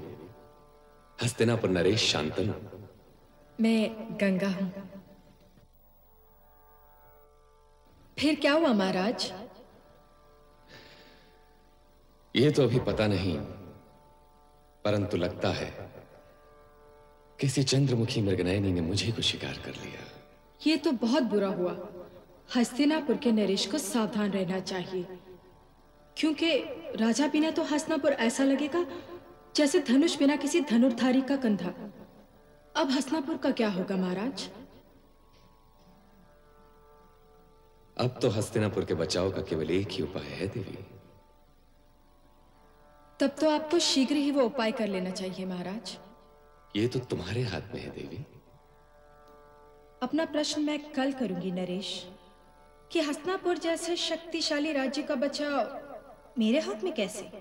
हस्तिनापुर 1.23 1.69
नरेश 1.69 2.11
शांतनु। 2.11 2.80
मैं 3.61 4.17
गंगा 4.21 4.47
हूँ। 4.49 4.71
फिर 8.17 8.35
क्या 8.35 8.53
हुआ 8.53 8.71
महाराज? 8.73 9.31
ये 12.35 12.51
तो 12.51 12.63
अभी 12.63 12.79
पता 12.79 13.07
नहीं 13.07 13.37
परंतु 14.85 15.17
लगता 15.17 15.49
है 15.49 15.69
किसी 17.39 17.63
चंद्रमुखी 17.63 18.21
मृगनयनी 18.21 18.71
ने 18.71 18.81
मुझे 18.81 19.11
को 19.11 19.21
शिकार 19.21 19.57
कर 19.65 19.75
लिया। 19.85 20.01
ये 20.61 20.77
तो 20.77 20.91
बहुत 20.91 21.23
बुरा 21.23 21.47
हुआ। 21.49 21.75
हस्तिनापुर 22.55 23.17
के 23.17 23.31
नरेश 23.31 23.65
को 23.65 23.77
सावधान 23.77 24.31
रहना 24.31 24.59
चाहिए 24.59 25.05
क्योंकि 26.17 26.57
राजा 26.95 27.27
बिना 27.27 27.51
तो 27.51 27.63
हस्तिनापुर 27.63 28.11
ऐसा 28.21 28.43
लगेगा 28.43 28.85
जैसे 29.55 29.79
धनुष 29.79 30.17
बिना 30.19 30.35
किसी 30.35 30.61
धनुर्धारी 30.61 31.21
का 31.21 31.35
कंधा। 31.35 31.73
अब 32.75 32.89
हसनापुर 32.91 33.37
का 33.37 33.51
क्या 33.51 33.69
होगा 33.69 33.95
महाराज? 33.95 34.49
अब 37.97 38.19
तो 38.21 38.29
हस्तिनापुर 38.29 38.85
के 38.85 38.93
बचाव 38.93 39.31
का 39.31 39.41
केवल 39.41 39.71
एक 39.71 39.87
ही 39.91 40.03
उपाय 40.03 40.23
है 40.23 40.47
देवी। 40.47 40.77
तब 43.19 43.35
तो 43.41 43.49
आपको 43.49 43.79
शीघ्र 43.79 44.15
ही 44.15 44.31
वो 44.31 44.43
उपाय 44.43 44.71
कर 44.71 44.87
लेना 44.87 45.09
चाहिए 45.11 45.45
महाराज। 45.45 45.97
ये 46.75 46.87
तो 46.87 46.99
तुम्हारे 46.99 47.41
हाथ 47.43 47.73
में 47.73 47.81
है 47.81 47.89
देवी। 47.89 48.25
अपना 50.03 50.25
प्रश्न 50.25 50.61
मैं 50.61 50.79
कल 50.91 51.11
करूँगी 51.11 51.51
नरेश 51.51 51.93
कि 52.91 53.01
हस्तिनापुर 53.01 53.57
जैसे 53.57 53.95
शक्तिशाली 53.97 54.73
राज्य 54.73 55.03
का 55.03 55.15
बचाव 55.15 55.79
मेरे 56.39 56.59
हाथ 56.59 56.83
में 56.83 56.93
कैसे? 56.93 57.31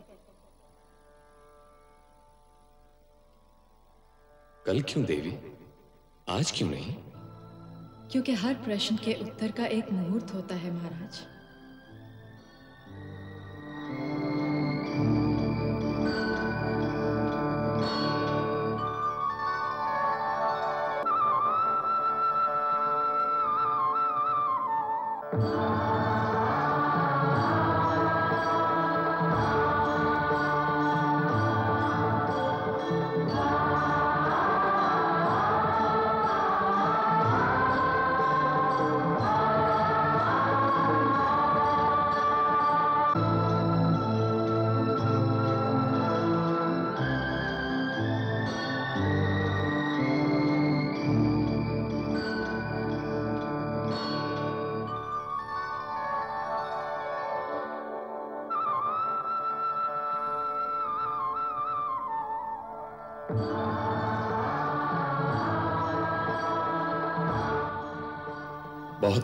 कल 4.67 4.81
क्यों 4.81 5.05
देवी? 5.05 5.39
आज 6.29 6.51
क्यों 6.51 6.71
नहीं? 6.71 6.97
क्योंकि 8.11 8.33
हर 8.33 8.55
प्रश्न 8.55 8.97
के 8.97 9.15
उत्तर 9.15 9.51
का 9.51 9.67
एक 9.67 9.93
मुहूर्त 9.93 10.35
होता 10.35 10.55
है, 10.55 10.75
महाराज। 10.75 11.40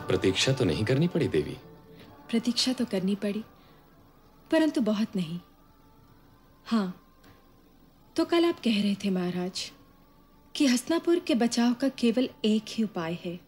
प्रतीक्षा 0.07 0.51
तो 0.53 0.65
नहीं 0.65 0.85
करनी 0.85 1.07
पड़ी, 1.07 1.27
देवी। 1.27 1.55
प्रतीक्षा 2.29 2.73
तो 2.73 2.85
करनी 2.85 3.15
पड़ी, 3.15 3.43
परंतु 4.51 4.81
बहुत 4.81 5.15
नहीं। 5.15 5.39
हाँ 6.65 7.03
तो 8.15 8.25
कल 8.25 8.45
आप 8.45 8.59
कह 8.59 8.81
रहे 8.81 8.95
थे 8.95 9.09
महाराज 9.09 9.71
कि 10.55 10.65
हसनापुर 10.67 11.19
के 11.19 11.35
बचाव 11.35 11.73
का 11.73 11.89
केवल 11.89 12.29
एक 12.45 12.65
ही 12.69 12.83
उपाय 12.83 13.17
है। 13.25 13.39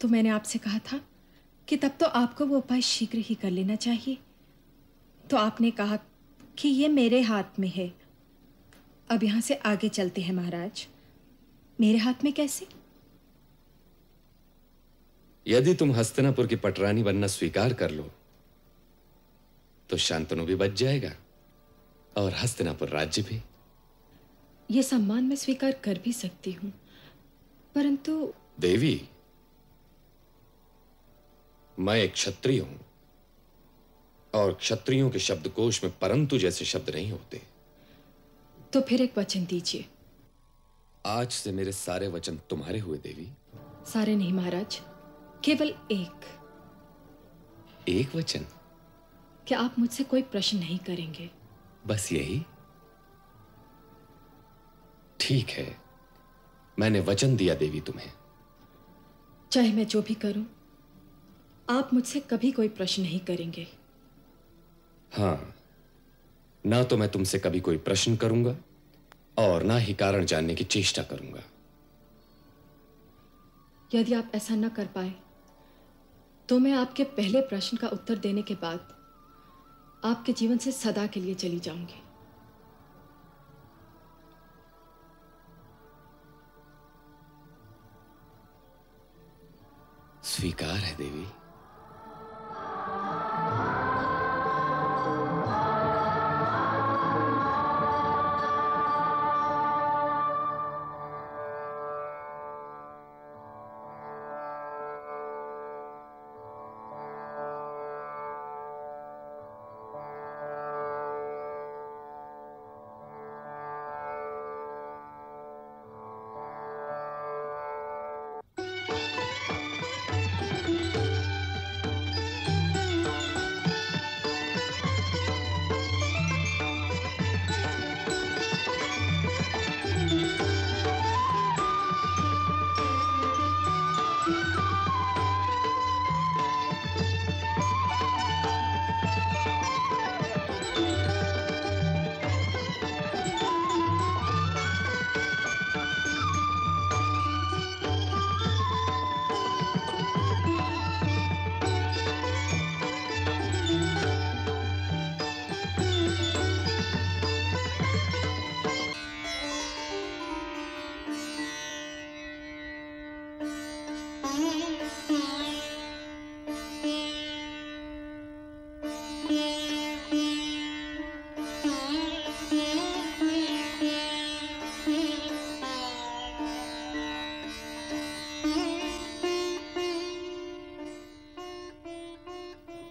तो 0.00 0.08
मैंने 0.08 0.28
आपसे 0.28 0.58
कहा 0.58 0.78
था 0.86 1.00
कि 1.68 1.76
तब 1.76 1.96
तो 2.00 2.06
आपको 2.06 2.46
वो 2.46 2.58
उपाय 2.58 2.80
शीघ्र 2.80 3.18
ही 3.18 3.34
कर 3.34 3.50
लेना 3.50 3.74
चाहिए। 3.76 4.18
तो 5.24 5.36
आपने 5.36 5.70
कहा 5.70 5.98
कि 6.58 6.68
ये 6.68 6.88
मेरे 6.88 7.20
हाथ 7.22 7.58
में 7.60 7.68
है। 7.68 7.92
अब 9.10 9.24
यहाँ 9.24 9.40
से 9.40 9.54
आगे 9.54 9.88
चलते 9.88 10.20
हैं 10.20 10.34
महाराज। 10.34 10.86
मेरे 11.78 11.98
हाथ 11.98 12.24
में 12.24 12.32
कैसे? 12.32 12.66
यदि 15.46 15.74
तुम 15.74 15.92
हस्तिनापुर 15.92 16.46
की 16.46 16.56
पटरानी 16.56 17.02
बनना 17.02 17.26
स्वीकार 17.26 17.72
कर 17.74 17.90
लो 17.90 18.10
तो 19.90 19.96
शांतनु 19.96 20.44
भी 20.44 20.54
बच 20.54 20.72
जाएगा 20.72 21.12
और 22.16 22.34
हस्तिनापुर 22.34 22.88
राज्य 22.88 23.22
भी। 23.22 23.40
ये 24.68 24.82
सम्मान 24.82 25.24
मैं 25.24 25.36
स्वीकार 25.36 25.72
कर 25.84 25.98
भी 26.04 26.12
सकती 26.12 26.52
हूँ 26.52 26.72
परंतु 27.74 28.32
देवी 28.60 29.00
मैं 31.78 31.96
एक 31.96 32.12
क्षत्रिय 32.12 32.60
हूँ 32.60 32.80
और 34.34 34.52
क्षत्रियों 34.54 35.10
के 35.10 35.18
शब्दकोश 35.18 35.82
में 35.84 35.92
परंतु 36.00 36.38
जैसे 36.38 36.64
शब्द 36.64 36.90
नहीं 36.94 37.10
होते। 37.10 37.40
तो 38.72 38.80
फिर 38.80 39.02
एक 39.02 39.18
वचन 39.18 39.44
दीजिए। 39.44 39.84
आज 41.04 41.30
से 41.32 41.52
मेरे 41.52 41.72
सारे 41.72 42.08
वचन 42.08 42.40
तुम्हारे 42.50 42.78
हुए 42.78 42.98
देवी। 42.98 43.28
सारे 43.92 44.16
नहीं 44.16 44.32
महाराज। 44.32 44.80
केवल 45.44 45.74
एक। 45.92 46.24
एक 47.88 48.16
वचन। 48.16 48.46
क्या 49.46 49.58
आप 49.58 49.78
मुझसे 49.78 50.04
कोई 50.04 50.22
प्रश्न 50.22 50.58
नहीं 50.58 50.78
करेंगे? 50.78 51.30
बस 51.86 52.12
यही। 52.12 52.42
ठीक 55.20 55.48
है। 55.48 55.76
मैंने 56.78 57.00
वचन 57.00 57.36
दिया 57.36 57.54
देवी 57.54 57.80
तुम्हें। 57.80 58.12
चाहे 59.52 59.72
मैं 59.72 59.86
जो 59.86 60.02
भी 60.02 60.14
करूँ 60.14 60.46
आप 61.70 61.90
मुझसे 61.94 62.20
कभी 62.20 62.52
कोई 62.52 62.68
प्रश्न 62.68 63.02
नहीं 63.02 63.20
करेंगे। 63.20 63.66
हाँ 65.12 65.54
ना 66.66 66.82
तो 66.82 66.96
मैं 66.96 67.08
तुमसे 67.08 67.38
कभी 67.38 67.60
कोई 67.60 67.78
प्रश्न 67.78 68.16
करूँगा 68.16 68.56
और 69.38 69.62
ना 69.62 69.76
ही 69.76 69.94
कारण 69.94 70.24
जानने 70.24 70.54
की 70.54 70.64
चेष्टा 70.64 71.02
करूँगा। 71.02 71.42
यदि 73.94 74.14
आप 74.14 74.32
ऐसा 74.34 74.54
न 74.54 74.68
कर 74.68 74.86
पाए 74.86 75.14
तो 76.48 76.58
मैं 76.58 76.72
आपके 76.72 77.04
पहले 77.04 77.40
प्रश्न 77.40 77.76
का 77.76 77.88
उत्तर 77.88 78.18
देने 78.18 78.42
के 78.42 78.54
बाद 78.54 78.92
आपके 80.04 80.32
जीवन 80.32 80.58
से 80.58 80.72
सदा 80.72 81.06
के 81.06 81.20
लिए 81.20 81.34
चली 81.34 81.60
जाऊँगी। 81.60 82.02
स्वीकार 90.24 90.76
है 90.76 90.94
देवी। 90.96 91.26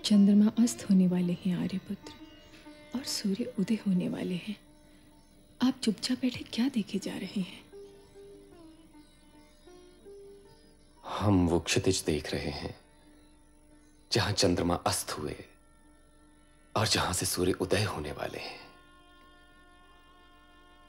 चंद्रमा 0.05 0.51
अस्त 0.59 0.83
होने 0.89 1.07
वाले 1.07 1.33
हैं 1.45 1.55
आर्यपुत्र 1.55 2.13
और 2.95 3.03
सूर्य 3.03 3.53
उदय 3.59 3.77
होने 3.87 4.07
वाले 4.09 4.35
हैं। 4.35 4.55
आप 5.61 5.79
चुपचाप 5.83 6.17
बैठे 6.21 6.43
क्या 6.53 6.67
देखे 6.69 6.99
जा 6.99 7.13
रहे 7.13 7.41
हैं? 7.41 7.61
हम 11.03 11.47
वो 11.49 11.59
क्षितिज 11.59 12.01
देख 12.05 12.31
रहे 12.33 12.49
हैं, 12.51 12.75
जहाँ 14.11 14.31
चंद्रमा 14.33 14.75
अस्त 14.87 15.11
हुए 15.17 15.35
और 16.75 16.87
जहाँ 16.87 17.13
से 17.13 17.25
सूर्य 17.25 17.51
उदय 17.61 17.83
होने 17.83 18.11
वाले 18.11 18.39
हैं। 18.39 18.59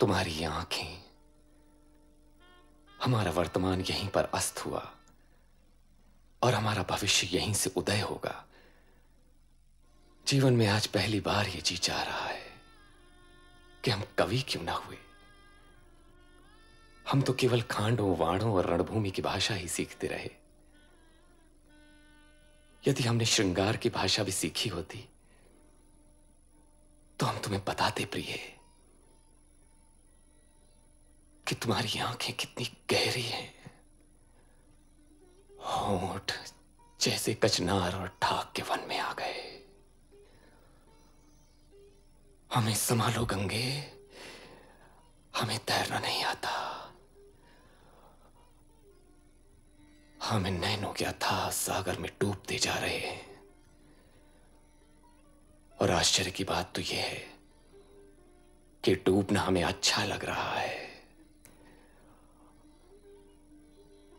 तुम्हारी 0.00 0.42
आँखें, 0.44 0.98
हमारा 2.88 3.30
वर्तमान 3.30 3.80
यहीं 3.80 4.08
पर 4.08 4.24
अस्त 4.34 4.64
हुआ 4.66 4.82
और 6.42 6.54
हमारा 6.54 6.82
भविष्य 6.90 7.36
यहीं 7.36 7.54
से 7.54 7.70
उदय 7.76 8.00
होगा। 8.00 8.34
जीवन 10.26 10.52
में 10.52 10.66
आज 10.66 10.86
पहली 10.86 11.20
बार 11.20 11.48
ये 11.48 11.60
जी 11.60 11.76
जा 11.76 12.02
रहा 12.02 12.26
है 12.26 12.52
कि 13.84 13.90
हम 13.90 14.02
कवि 14.18 14.40
क्यों 14.40 14.62
ना 14.62 14.72
हुए। 14.72 14.96
हम 17.10 17.22
तो 17.22 17.32
केवल 17.32 17.62
खांडों, 17.62 18.16
वाणों 18.16 18.52
और 18.52 18.66
रणभूमि 18.66 19.10
की 19.10 19.22
भाषा 19.22 19.54
ही 19.54 19.68
सीखते 19.68 20.06
रहे। 20.06 20.30
यदि 22.88 23.02
हमने 23.02 23.24
श्रृंगार 23.24 23.76
की 23.76 23.90
भाषा 23.90 24.22
भी 24.22 24.32
सीखी 24.32 24.68
होती 24.68 25.08
तो 27.20 27.26
हम 27.26 27.38
तुम्हें 27.38 27.62
बताते 27.64 28.04
प्रिय 28.04 28.58
कि 31.48 31.54
तुम्हारी 31.54 31.98
आँखें 31.98 32.36
कितनी 32.36 32.64
गहरी 32.90 33.22
हैं। 33.22 33.54
होठ 35.60 36.32
जैसे 37.00 37.34
कचनार 37.34 37.94
और 37.96 38.08
ठाक 38.22 38.52
के 38.56 38.62
वन 38.62 38.88
में 38.88 38.98
आ 38.98 39.12
गए। 39.12 39.63
हमें 42.54 42.74
संभालो 42.74 43.24
गंगे 43.24 43.92
हमें 45.36 45.58
तैरना 45.58 45.98
नहीं 45.98 46.24
आता। 46.24 46.80
हम 50.22 50.46
नैनों 50.46 50.92
के 50.92 51.04
अथाह 51.04 51.50
सागर 51.50 51.98
में 51.98 52.10
डूबते 52.20 52.58
जा 52.58 52.74
रहे 52.74 52.98
हैं। 52.98 53.42
और 55.80 55.90
आश्चर्य 55.90 56.30
की 56.30 56.44
बात 56.44 56.72
तो 56.74 56.80
यह 56.80 57.02
है 57.04 57.34
कि 58.84 58.94
डूबना 58.94 59.40
हमें 59.40 59.64
अच्छा 59.64 60.04
लग 60.04 60.24
रहा 60.24 60.54
है। 60.54 61.04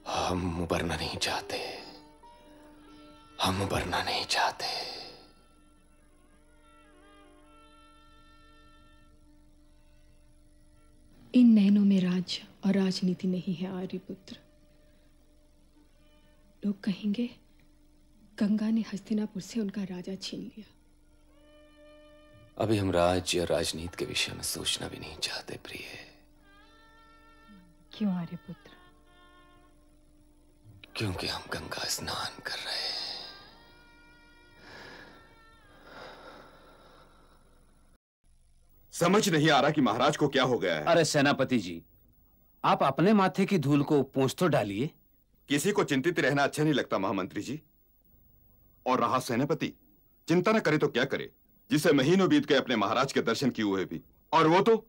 हम 0.07 0.63
उबरना 0.63 0.95
नहीं 0.95 1.17
चाहते। 1.17 1.83
हम 3.41 3.61
उबरना 3.61 4.03
नहीं 4.03 4.25
चाहते। 4.25 5.04
इन 11.35 11.47
नैनों 11.47 11.85
में 11.85 11.99
राज्य 11.99 12.47
और 12.65 12.73
राजनीति 12.73 13.27
नहीं 13.27 13.55
है 13.55 13.77
आर्यपुत्र। 13.77 14.37
लोग 16.65 16.81
कहेंगे 16.81 17.29
गंगा 18.39 18.69
ने 18.69 18.81
हस्तिनापुर 18.93 19.41
से 19.41 19.59
उनका 19.59 19.83
राजा 19.83 20.15
छीन 20.15 20.39
लिया। 20.39 20.71
अभी 22.57 22.77
हम 22.77 22.91
राज्य 22.91 23.39
और 23.39 23.47
राजनीति 23.47 23.97
के 23.99 24.05
विषय 24.05 24.33
में 24.33 24.43
सोचना 24.43 24.87
भी 24.87 24.97
नहीं 24.97 25.17
चाहते 25.17 25.59
प्रिय। 25.63 26.15
क्यों 27.97 28.13
आर्यपुत्र? 28.13 28.71
क्योंकि 30.95 31.27
हम 31.27 31.43
गंगा 31.53 31.85
स्नान 31.85 32.41
कर 32.41 32.57
रहे 32.57 32.89
हैं। 32.89 33.04
समझ 38.95 39.27
नहीं 39.29 39.49
आ 39.49 39.60
रहा 39.60 39.71
कि 39.71 39.81
महाराज 39.81 40.17
को 40.17 40.27
क्या 40.27 40.43
हो 40.43 40.58
गया 40.58 40.75
है। 40.75 40.84
अरे 40.84 41.03
सेनापति 41.05 41.58
जी 41.60 41.81
आप 42.63 42.84
अपने 42.84 43.13
माथे 43.13 43.45
की 43.45 43.58
धूल 43.60 43.81
को 43.84 44.01
पोंछ 44.03 44.36
तो 44.39 44.47
डालिए। 44.47 44.89
किसी 45.49 45.71
को 45.71 45.84
चिंतित 45.84 46.19
रहना 46.19 46.43
अच्छा 46.43 46.63
नहीं 46.63 46.73
लगता 46.73 46.97
महामंत्री 46.97 47.41
जी। 47.41 47.60
और 48.86 48.99
रहा 48.99 49.19
सेनापति 49.19 49.73
चिंता 50.27 50.51
न 50.51 50.60
करे 50.60 50.77
तो 50.77 50.88
क्या 50.88 51.05
करे 51.05 51.29
जिसे 51.69 51.91
महीनों 51.93 52.29
बीत 52.29 52.45
गए 52.45 52.55
अपने 52.55 52.75
महाराज 52.75 53.13
के 53.13 53.21
दर्शन 53.21 53.49
किए 53.49 53.65
हुए 53.65 53.86
भी। 53.86 54.01
और 54.34 54.47
वो 54.47 54.62
तो 54.62 54.86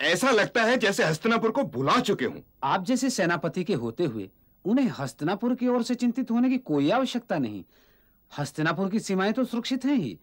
ऐसा 0.00 0.30
लगता 0.30 0.62
है 0.62 0.76
जैसे 0.76 1.04
हस्तनापुर 1.04 1.50
को 1.50 1.62
भुला 1.64 1.98
चुके 2.00 2.24
हूँ। 2.24 2.42
आप 2.64 2.84
जैसे 2.84 3.10
सेनापति 3.10 3.64
के 3.64 3.74
होते 3.74 4.04
हुए 4.04 4.30
उन्हें 4.64 4.90
हस्तनापुर 4.98 5.54
की 5.54 5.68
ओर 5.68 5.82
से 5.82 5.94
चिंतित 5.94 6.30
होने 6.30 6.48
की 6.48 6.58
कोई 6.58 6.90
आवश्यकता 6.90 7.38
नहीं। 7.38 7.64
हस्तनापुर 8.32 8.90
की 8.90 9.00
सीमाएँ 9.00 9.32
तो 9.32 9.44
सुरक्षित 9.44 9.84
हैं 9.84 9.96
ही 9.96 10.18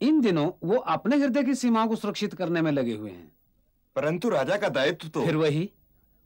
इन 0.00 0.20
दिनों 0.20 0.50
वो 0.62 0.76
अपने 0.76 1.16
हृदय 1.16 1.42
की 1.42 1.54
सीमाओं 1.54 1.88
को 1.88 1.96
सुरक्षित 1.96 2.34
करने 2.34 2.62
में 2.62 2.70
लगे 2.72 2.94
हुए 2.94 3.10
हैं। 3.10 3.32
परंतु 3.96 4.28
राजा 4.28 4.56
का 4.56 4.68
दायित्व 4.68 5.08
तो 5.08 5.24
फिर 5.24 5.36
वही 5.36 5.68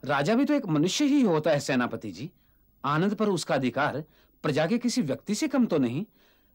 राजा 0.02 0.34
भी 0.34 0.44
तो 0.44 0.54
एक 0.54 0.66
मनुष्य 0.66 1.04
ही 1.04 1.20
होता 1.22 1.50
है 1.50 1.60
सेनापति 1.60 2.10
जी। 2.10 2.30
आनंद 2.84 3.14
पर 3.14 3.28
उसका 3.28 3.54
अधिकार 3.54 4.02
प्रजा 4.44 4.66
के 4.66 4.78
किसी 4.78 5.02
व्यक्ति 5.02 5.34
से 5.34 5.48
कम 5.48 5.66
तो 5.66 5.78
नहीं। 5.78 6.04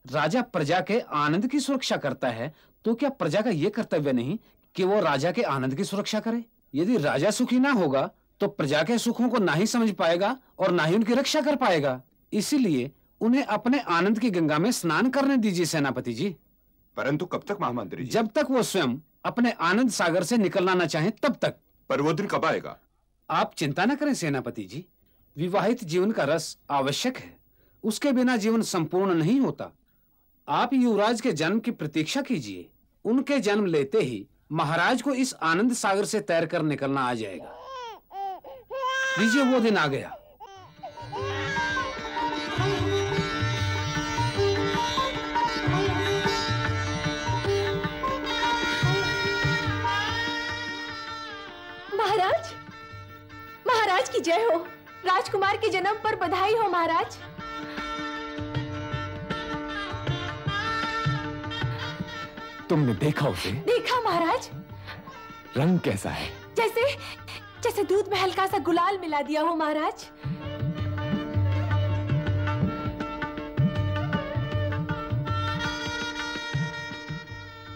राजा 0.05 0.41
प्रजा 0.41 0.79
के 0.81 0.99
आनंद 0.99 1.47
की 1.47 1.59
सुरक्षा 1.59 1.97
करता 1.97 2.27
है 2.29 2.53
तो 2.85 2.95
क्या 2.95 3.09
प्रजा 3.09 3.41
का 3.41 3.49
यह 3.49 3.69
कर्तव्य 3.69 4.13
नहीं 4.13 4.37
कि 4.75 4.83
वो 4.83 4.99
राजा 4.99 5.31
के 5.31 5.41
आनंद 5.41 5.75
की 5.75 5.83
सुरक्षा 5.83 6.19
करे? 6.19 6.43
यदि 6.75 6.97
राजा 6.97 7.31
सुखी 7.31 7.59
ना 7.59 7.71
होगा 7.71 8.09
तो 8.41 8.47
प्रजा 8.47 8.83
के 8.83 8.97
सुखों 8.97 9.29
को 9.29 9.37
ना 9.37 9.53
ही 9.53 9.67
समझ 9.67 9.91
पाएगा 9.91 10.37
और 10.59 10.71
ना 10.71 10.83
ही 10.83 10.95
उनकी 10.95 11.13
रक्षा 11.13 11.41
कर 11.41 11.55
पाएगा। 11.55 12.01
इसीलिए 12.33 12.91
उन्हें 13.21 13.43
अपने 13.43 13.79
आनंद 13.79 14.19
की 14.19 14.29
गंगा 14.29 14.57
में 14.59 14.71
स्नान 14.71 15.09
करने 15.09 15.37
दीजिए 15.37 15.65
सेनापति 15.65 16.13
जी। 16.13 16.35
परंतु 16.97 17.25
कब 17.25 17.43
तक 17.47 17.57
महामंत्री 17.61 18.03
जी? 18.03 18.09
जब 18.09 18.27
तक 18.27 18.47
वो 18.51 18.63
स्वयं 18.63 18.97
अपने 19.25 19.51
आनंद 19.51 19.89
सागर 19.91 20.23
से 20.23 20.37
निकलना 20.37 20.73
ना 20.73 20.85
चाहे 20.85 21.09
तब 21.09 21.35
तक। 21.41 21.55
पर 21.89 22.01
वो 22.01 22.13
दिन 22.13 22.27
कब 22.27 22.45
आएगा? 22.45 22.79
आप 23.29 23.53
चिंता 23.53 23.85
न 23.85 23.95
करें 23.95 24.13
सेनापति 24.13 24.63
जी। 24.63 24.85
विवाहित 25.37 25.83
जीवन 25.83 26.11
का 26.11 26.23
रस 26.23 26.57
आवश्यक 26.71 27.17
है। 27.17 27.37
उसके 27.83 28.11
बिना 28.11 28.37
जीवन 28.37 28.61
संपूर्ण 28.61 29.13
नहीं 29.13 29.39
होता। 29.39 29.71
आप 30.47 30.73
युवराज 30.73 31.21
के 31.21 31.31
जन्म 31.31 31.59
की 31.59 31.71
प्रतीक्षा 31.71 32.21
कीजिए। 32.21 32.69
उनके 33.05 33.39
जन्म 33.39 33.65
लेते 33.65 33.97
ही 33.97 34.27
महाराज 34.51 35.01
को 35.01 35.13
इस 35.13 35.33
आनंद 35.33 35.73
सागर 35.73 36.05
से 36.05 36.19
तैर 36.19 36.45
कर 36.45 36.61
निकलना 36.61 37.01
आ 37.01 37.13
जाएगा। 37.13 37.59
लीजिए 39.19 39.43
वो 39.43 39.59
दिन 39.59 39.77
आ 39.77 39.87
गया। 39.87 40.17
महाराज 54.03 54.15
की 54.15 54.19
जय 54.21 54.43
हो। 54.43 54.57
राजकुमार 55.05 55.57
के 55.57 55.69
जन्म 55.69 55.97
पर 56.03 56.15
बधाई 56.17 56.53
हो 56.53 56.69
महाराज। 56.69 57.17
तुमने 62.69 62.93
देखा 62.95 63.27
उसे? 63.27 63.51
देखा 63.67 63.99
महाराज। 64.01 64.49
रंग 65.57 65.79
कैसा 65.79 66.09
है? 66.09 66.27
जैसे 66.57 66.83
जैसे 67.63 67.83
दूध 67.83 68.09
में 68.11 68.17
हल्का 68.19 68.45
सा 68.47 68.57
गुलाल 68.59 68.97
मिला 68.97 69.21
दिया 69.21 69.41
हो 69.41 69.55
महाराज। 69.55 70.05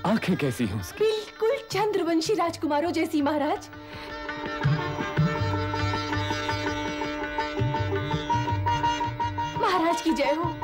आँखें 0.05 0.35
कैसी 0.37 0.65
हैं 0.65 0.79
उसकी? 0.79 1.03
बिल्कुल 1.03 1.57
चंद्रवंशी 1.71 2.33
राजकुमारों 2.33 2.91
जैसी 2.91 3.21
महाराज। 3.21 3.69
की 10.07 10.13
जय 10.13 10.33
हो। 10.33 10.56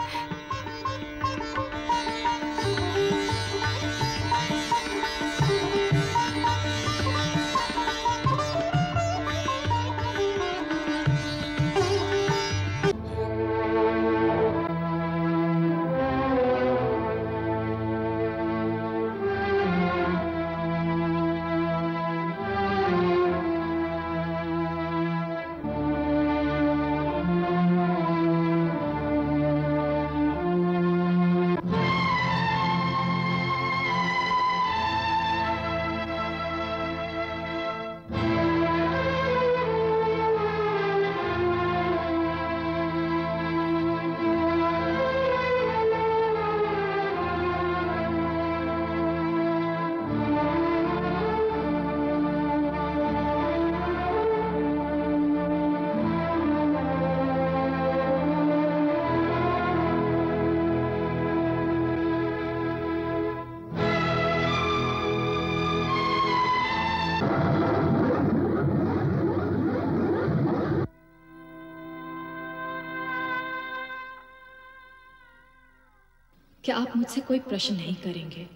कि 76.63 76.71
आप 76.71 76.95
मुझसे 76.95 77.21
कोई 77.21 77.39
प्रश्न 77.39 77.76
नहीं 77.76 77.95
करेंगे? 77.95 78.49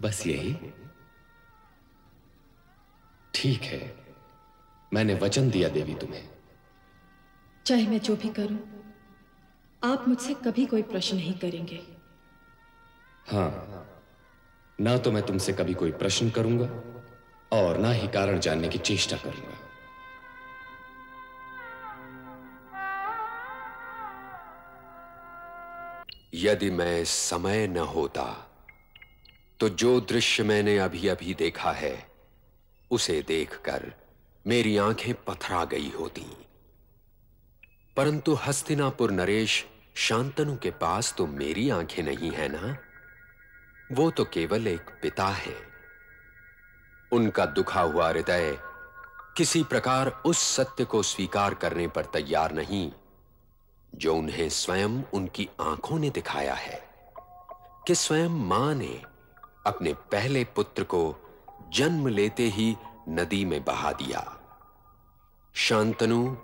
बस 0.00 0.26
यही। 0.26 0.56
ठीक 3.34 3.62
है। 3.62 3.96
मैंने 4.94 5.14
वचन 5.14 5.50
दिया 5.50 5.68
देवी 5.68 5.94
तुम्हें। 5.94 6.28
चाहे 7.66 7.86
मैं 7.86 8.00
जो 8.00 8.16
भी 8.16 8.28
करूँ 8.28 8.58
आप 9.84 10.08
मुझसे 10.08 10.34
कभी 10.34 10.66
कोई 10.66 10.82
प्रश्न 10.82 11.16
नहीं 11.16 11.34
करेंगे। 11.34 11.80
हाँ 13.28 13.86
ना 14.80 14.96
तो 14.96 15.12
मैं 15.12 15.22
तुमसे 15.22 15.52
कभी 15.52 15.74
कोई 15.74 15.92
प्रश्न 15.92 16.30
करूँगा 16.30 16.68
और 17.52 17.78
ना 17.78 17.92
ही 17.92 18.08
कारण 18.08 18.40
जानने 18.40 18.68
की 18.68 18.78
चेष्टा 18.78 19.16
करूँगा। 19.16 19.69
यदि 26.40 26.70
मैं 26.70 27.04
समय 27.04 27.66
न 27.66 27.76
होता 27.76 28.46
तो 29.60 29.68
जो 29.68 30.00
दृश्य 30.00 30.42
मैंने 30.42 30.78
अभी 30.78 31.08
अभी 31.08 31.34
देखा 31.34 31.72
है, 31.72 32.06
उसे 32.90 33.24
देखकर 33.28 33.92
मेरी 34.46 34.76
आँखें 34.76 35.14
पथरा 35.14 35.64
गई 35.64 35.90
होती। 35.90 36.26
परंतु 37.96 38.34
हस्तिनापुर 38.34 39.10
नरेश 39.10 39.66
शांतनु 39.94 40.56
के 40.56 40.70
पास 40.70 41.14
तो 41.18 41.26
मेरी 41.26 41.70
आँखें 41.70 42.02
नहीं 42.02 42.30
है 42.30 42.48
ना? 42.48 42.76
वो 43.92 44.10
तो 44.10 44.24
केवल 44.24 44.66
एक 44.66 44.90
पिता 45.02 45.26
है। 45.26 45.56
उनका 47.12 47.46
दुखा 47.46 47.80
हुआ 47.80 48.08
हृदय 48.08 48.58
किसी 49.36 49.62
प्रकार 49.62 50.08
उस 50.26 50.38
सत्य 50.56 50.84
को 50.84 51.02
स्वीकार 51.02 51.54
करने 51.54 51.88
पर 51.88 52.04
तैयार 52.04 52.52
नहीं। 52.52 52.92
जो 53.94 54.14
उन्हें 54.14 54.48
स्वयं 54.48 55.02
उनकी 55.12 55.48
आँखों 55.60 55.98
ने 55.98 56.10
दिखाया 56.10 56.54
है, 56.54 56.82
कि 57.86 57.94
स्वयं 57.94 58.28
माँ 58.28 58.74
ने 58.74 59.02
अपने 59.66 59.92
पहले 59.92 60.44
पुत्र 60.44 60.84
को 60.84 61.16
जन्म 61.72 62.08
लेते 62.08 62.42
ही 62.42 62.76
नदी 63.08 63.44
में 63.44 63.64
बहा 63.64 63.92
दिया। 63.92 64.40
शांतनु 65.54 66.36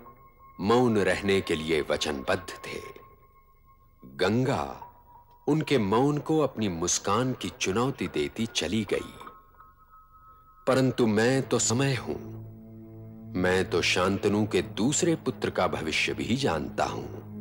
मौन 0.59 0.97
रहने 0.97 1.41
के 1.41 1.55
लिए 1.55 1.81
वचनबद्ध 1.81 2.49
थे। 2.49 2.81
गंगा 4.15 4.83
उनके 5.47 5.77
मौन 5.77 6.17
को 6.17 6.39
अपनी 6.39 6.69
मुस्कान 6.69 7.33
की 7.33 7.49
चुनौती 7.49 8.07
देती 8.07 8.45
चली 8.45 8.83
गई। 8.83 9.13
परंतु 10.67 11.07
मैं 11.07 11.41
तो 11.49 11.59
समय 11.59 11.95
हूँ, 11.95 12.37
मैं 13.35 13.69
तो 13.69 13.81
शांतनु 13.81 14.45
के 14.45 14.61
दूसरे 14.61 15.15
पुत्र 15.15 15.49
का 15.49 15.67
भविष्य 15.67 16.13
भी 16.13 16.35
जानता 16.35 16.85
हूँ। 16.85 17.36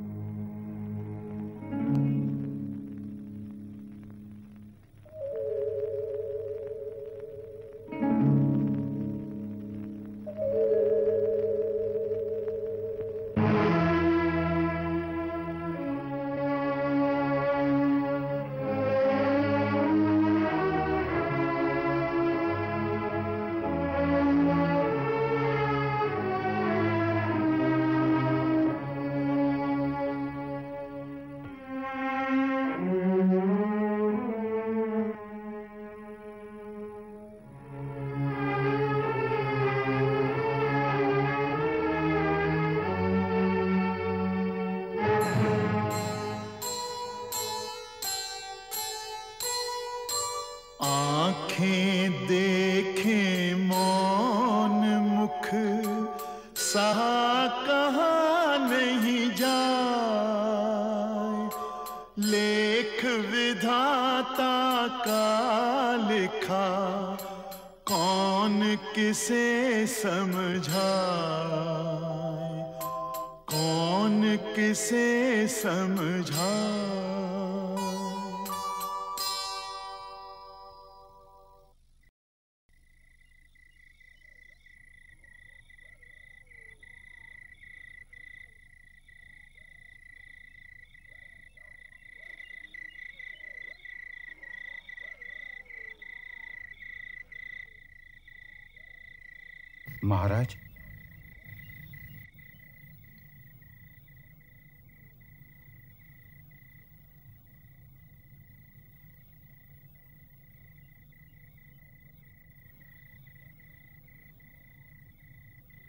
महाराज? 100.06 100.56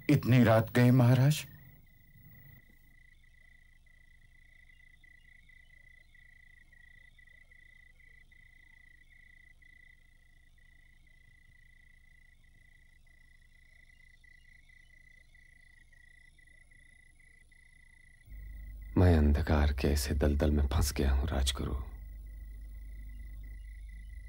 इतनी 0.09 0.43
रात 0.43 0.72
गए 0.76 0.91
महाराज? 0.91 1.45
के 19.80 19.88
ऐसे 19.88 20.14
दलदल 20.16 20.52
में 20.52 20.68
फंस 20.68 20.94
गया 20.94 21.12
हूँ, 21.12 21.28
राजगुरु। 21.28 21.74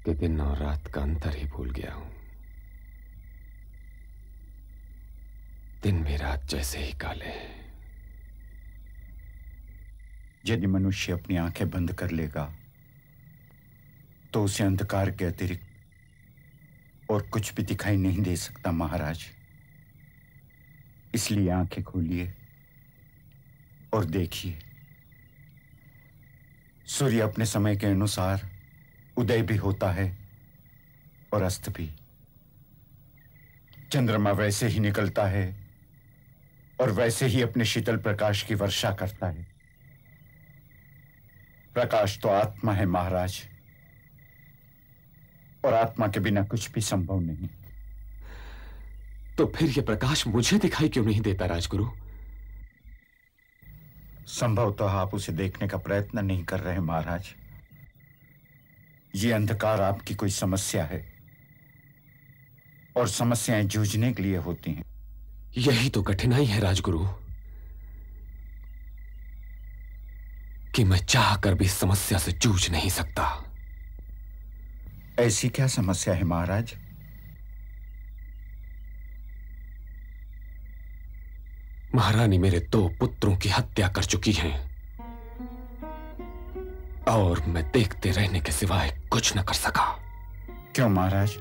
कि 0.05 0.13
दिन 0.13 0.41
और 0.41 0.57
रात 0.57 0.87
का 0.87 1.01
अंतर 1.01 1.35
ही 1.35 1.45
भूल 1.45 1.69
गया 1.71 1.93
हूँ। 1.93 2.11
दिन 5.83 6.03
भी 6.03 6.15
रात 6.17 6.45
जैसे 6.45 6.79
ही 6.79 6.93
काले 6.93 7.25
हैं। 7.25 7.57
यदि 10.45 10.67
मनुष्य 10.67 11.13
अपनी 11.13 11.37
आँखें 11.37 11.69
बंद 11.69 11.93
कर 11.93 12.11
लेगा 12.11 12.51
तो 14.33 14.43
उसे 14.43 14.63
अंधकार 14.63 15.11
के 15.11 15.25
अतिरिक्त 15.25 17.11
और 17.11 17.21
कुछ 17.29 17.53
भी 17.53 17.63
दिखाई 17.63 17.97
नहीं 17.97 18.21
दे 18.21 18.35
सकता, 18.35 18.71
महाराज। 18.71 19.25
इसलिए 21.15 21.49
आँखें 21.49 21.83
खोलिए 21.83 22.33
और 23.93 24.05
देखिए। 24.05 24.59
सूर्य 26.99 27.19
अपने 27.19 27.45
समय 27.45 27.75
के 27.75 27.87
अनुसार 27.87 28.49
उदय 29.17 29.41
भी 29.41 29.55
होता 29.55 29.91
है 29.91 30.17
और 31.33 31.43
अस्त 31.43 31.69
भी। 31.69 31.95
चंद्रमा 33.91 34.31
वैसे 34.31 34.67
ही 34.67 34.79
निकलता 34.79 35.25
है 35.25 35.67
और 36.81 36.91
वैसे 36.91 37.25
ही 37.25 37.41
अपने 37.41 37.65
शीतल 37.65 37.97
प्रकाश 37.97 38.43
की 38.43 38.55
वर्षा 38.55 38.91
करता 38.91 39.27
है। 39.27 39.47
प्रकाश 41.73 42.19
तो 42.19 42.29
आत्मा 42.29 42.73
है, 42.73 42.85
महाराज। 42.85 43.43
और 45.65 45.73
आत्मा 45.73 46.07
के 46.07 46.19
बिना 46.19 46.43
कुछ 46.43 46.71
भी 46.71 46.81
संभव 46.81 47.19
नहीं। 47.19 47.49
तो 49.37 49.45
फिर 49.45 49.69
यह 49.69 49.81
प्रकाश 49.81 50.27
मुझे 50.27 50.57
दिखाई 50.57 50.89
क्यों 50.89 51.05
नहीं 51.05 51.21
देता, 51.21 51.45
राजगुरु? 51.45 52.08
संभव 54.29 54.71
तो 54.71 54.85
आप 54.85 55.13
उसे 55.13 55.31
देखने 55.31 55.67
का 55.67 55.77
प्रयत्न 55.77 56.25
नहीं 56.25 56.43
कर 56.43 56.59
रहे 56.59 56.79
महाराज। 56.79 57.29
ये 59.15 59.31
अंधकार 59.31 59.81
आपकी 59.81 60.15
कोई 60.15 60.29
समस्या 60.29 60.83
है 60.83 61.13
और 62.97 63.07
समस्याएँ 63.07 63.63
जूझने 63.63 64.13
के 64.13 64.23
लिए 64.23 64.37
होती 64.37 64.71
हैं। 64.71 64.83
यही 65.57 65.89
तो 65.89 66.03
कठिनाई 66.03 66.45
है 66.45 66.59
राजगुरु 66.59 67.07
कि 70.75 70.83
मैं 70.83 71.05
चाह 71.05 71.35
कर 71.35 71.53
भी 71.53 71.67
समस्या 71.67 72.17
से 72.17 72.31
जूझ 72.31 72.69
नहीं 72.69 72.89
सकता। 72.89 73.45
ऐसी 75.19 75.49
क्या 75.49 75.67
समस्या 75.67 76.13
है 76.13 76.23
महाराज? 76.23 76.75
महारानी 81.95 82.37
मेरे 82.37 82.59
दो 82.59 82.89
पुत्रों 82.99 83.37
की 83.37 83.49
हत्या 83.49 83.87
कर 83.87 84.03
चुकी 84.03 84.31
हैं। 84.31 84.69
और 87.07 87.45
मैं 87.45 87.71
देखते 87.71 88.11
रहने 88.11 88.39
के 88.39 88.51
सिवाय 88.51 89.01
कुछ 89.11 89.37
न 89.37 89.41
कर 89.41 89.53
सका। 89.53 89.99
क्यों 90.75 90.89
महाराज? 90.89 91.37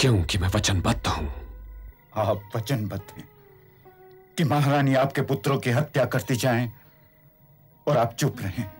क्योंकि 0.00 0.38
मैं 0.38 0.48
वचनबद्ध 0.48 1.06
हूँ। 1.06 1.34
आप 2.16 2.50
वचनबद्ध 2.56 3.12
हैं 3.16 3.28
कि 4.38 4.44
महारानी 4.44 4.94
आपके 4.94 5.22
पुत्रों 5.22 5.58
की 5.58 5.70
हत्या 5.70 6.04
करती 6.04 6.36
जाएँ 6.36 6.72
और 7.88 7.96
आप 7.96 8.14
चुप 8.14 8.36
रहें। 8.40 8.70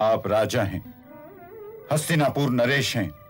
आप 0.00 0.26
राजा 0.26 0.62
हैं 0.62 0.94
हस्तिनापुर 1.92 2.50
नरेश 2.50 2.96
हैं। 2.96 3.27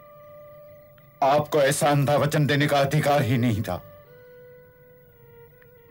आपको 1.22 1.62
ऐसा 1.62 1.88
अंधा 1.88 2.16
वचन 2.16 2.46
देने 2.46 2.66
का 2.66 2.78
अधिकार 2.78 3.22
ही 3.22 3.38
नहीं 3.38 3.62
था। 3.62 3.82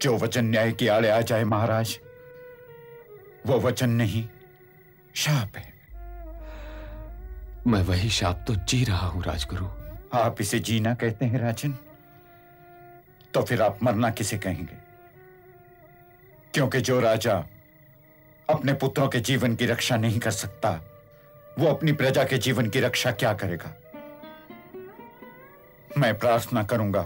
जो 0.02 0.18
वचन 0.18 0.46
न्याय 0.46 0.72
की 0.72 0.88
आड़े 0.88 1.10
आ 1.10 1.22
जाए 1.22 1.44
महाराज 1.44 2.00
वो 3.48 3.60
वचन 3.60 3.90
नहीं 3.90 4.28
शाप 5.16 5.58
है। 5.58 5.74
मैं 7.68 7.82
वही 7.82 8.10
शाप 8.10 8.46
तो 8.48 8.56
जी 8.56 8.84
रहा 8.84 9.08
हूँ 9.08 9.24
राजगुरु। 9.24 9.68
आप 10.14 10.42
इसे 10.42 10.60
जीना 10.60 10.96
कहते 10.96 11.26
हैं 11.26 11.40
राजन? 11.40 11.78
तो 13.34 13.44
फिर 13.44 13.62
आप 13.62 13.84
मरना 13.84 14.10
किसे 14.10 14.38
कहेंगे? 14.38 14.78
क्योंकि 16.54 16.82
जो 16.82 17.00
राजा 17.00 17.44
अपने 18.50 18.74
पुत्रों 18.74 19.08
के 19.08 19.20
जीवन 19.20 19.56
की 19.56 19.66
रक्षा 19.66 19.98
नहीं 19.98 20.20
कर 20.20 20.32
सकता 20.32 20.70
वो 21.60 21.68
अपनी 21.68 21.92
प्रजा 21.92 22.24
के 22.24 22.38
जीवन 22.38 22.70
की 22.70 22.80
रक्षा 22.80 23.12
क्या 23.12 23.34
करेगा? 23.34 23.74
मैं 25.98 26.18
प्रार्थना 26.20 26.64
करूँगा 26.64 27.02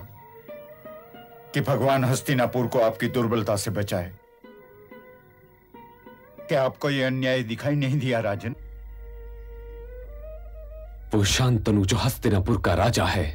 कि 1.54 1.62
भगवान 1.62 2.06
हस्तिनापुर 2.06 2.68
को 2.68 2.80
आपकी 2.80 3.08
दुर्बलता 3.08 3.56
से 3.56 3.72
बचाए। 3.72 4.12
क्या 6.48 6.64
आपको 6.64 6.90
यह 6.90 7.08
अन्याय 7.08 7.44
दिखाई 7.44 7.76
नहीं 7.76 8.00
दिया 8.00 8.20
राजन? 8.20 8.56
वो 11.14 11.24
शांतनु 11.24 11.86
जो 11.86 11.98
हस्तिनापुर 11.98 12.62
का 12.62 12.74
राजा 12.74 13.06
है 13.06 13.28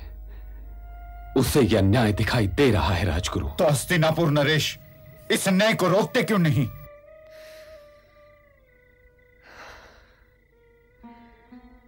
उसे 1.36 1.60
यह 1.60 1.78
अन्याय 1.78 2.12
दिखाई 2.12 2.46
दे 2.46 2.70
रहा 2.70 2.94
है 2.94 3.04
राजगुरु। 3.04 3.48
तो 3.48 3.68
हस्तिनापुर 3.68 4.30
नरेश 4.30 4.78
इस 5.30 5.48
अन्याय 5.48 5.74
को 5.74 5.88
रोकते 5.88 6.22
क्यों 6.22 6.38
नहीं? 6.38 6.66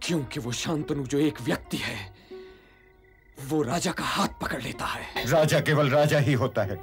क्योंकि 0.01 0.39
वो 0.39 0.51
शांतनु 0.51 1.03
जो 1.03 1.19
एक 1.19 1.41
व्यक्ति 1.41 1.77
है 1.77 2.18
वो 3.47 3.61
राजा 3.61 3.91
का 3.91 4.03
हाथ 4.03 4.27
पकड़ 4.41 4.61
लेता 4.61 4.85
है। 4.85 5.29
राजा 5.31 5.59
केवल 5.59 5.89
राजा 5.89 6.19
ही 6.19 6.33
होता 6.33 6.63
है। 6.63 6.79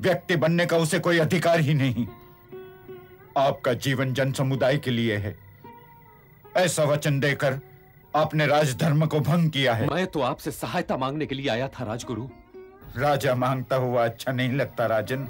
व्यक्ति 0.00 0.36
बनने 0.36 0.66
का 0.66 0.76
उसे 0.76 0.98
कोई 0.98 1.18
अधिकार 1.18 1.60
ही 1.60 1.74
नहीं। 1.74 2.06
आपका 3.38 3.72
जीवन 3.72 4.14
जन 4.14 4.32
समुदाय 4.32 4.78
के 4.78 4.90
लिए 4.90 5.16
है। 5.16 5.38
ऐसा 6.56 6.84
वचन 6.84 7.20
देकर 7.20 7.60
आपने 8.16 8.46
राजधर्म 8.46 9.06
को 9.06 9.20
भंग 9.20 9.50
किया 9.50 9.74
है। 9.74 9.86
मैं 9.86 10.06
तो 10.06 10.20
आपसे 10.20 10.50
सहायता 10.50 10.96
मांगने 10.96 11.26
के 11.26 11.34
लिए 11.34 11.48
आया 11.48 11.68
था 11.68 11.84
राजगुरु। 11.84 12.28
राजा 12.96 13.34
माँगता 13.34 13.76
हुआ 13.76 14.04
अच्छा 14.04 14.32
नहीं 14.32 14.52
लगता 14.52 14.86
राजन। 14.86 15.28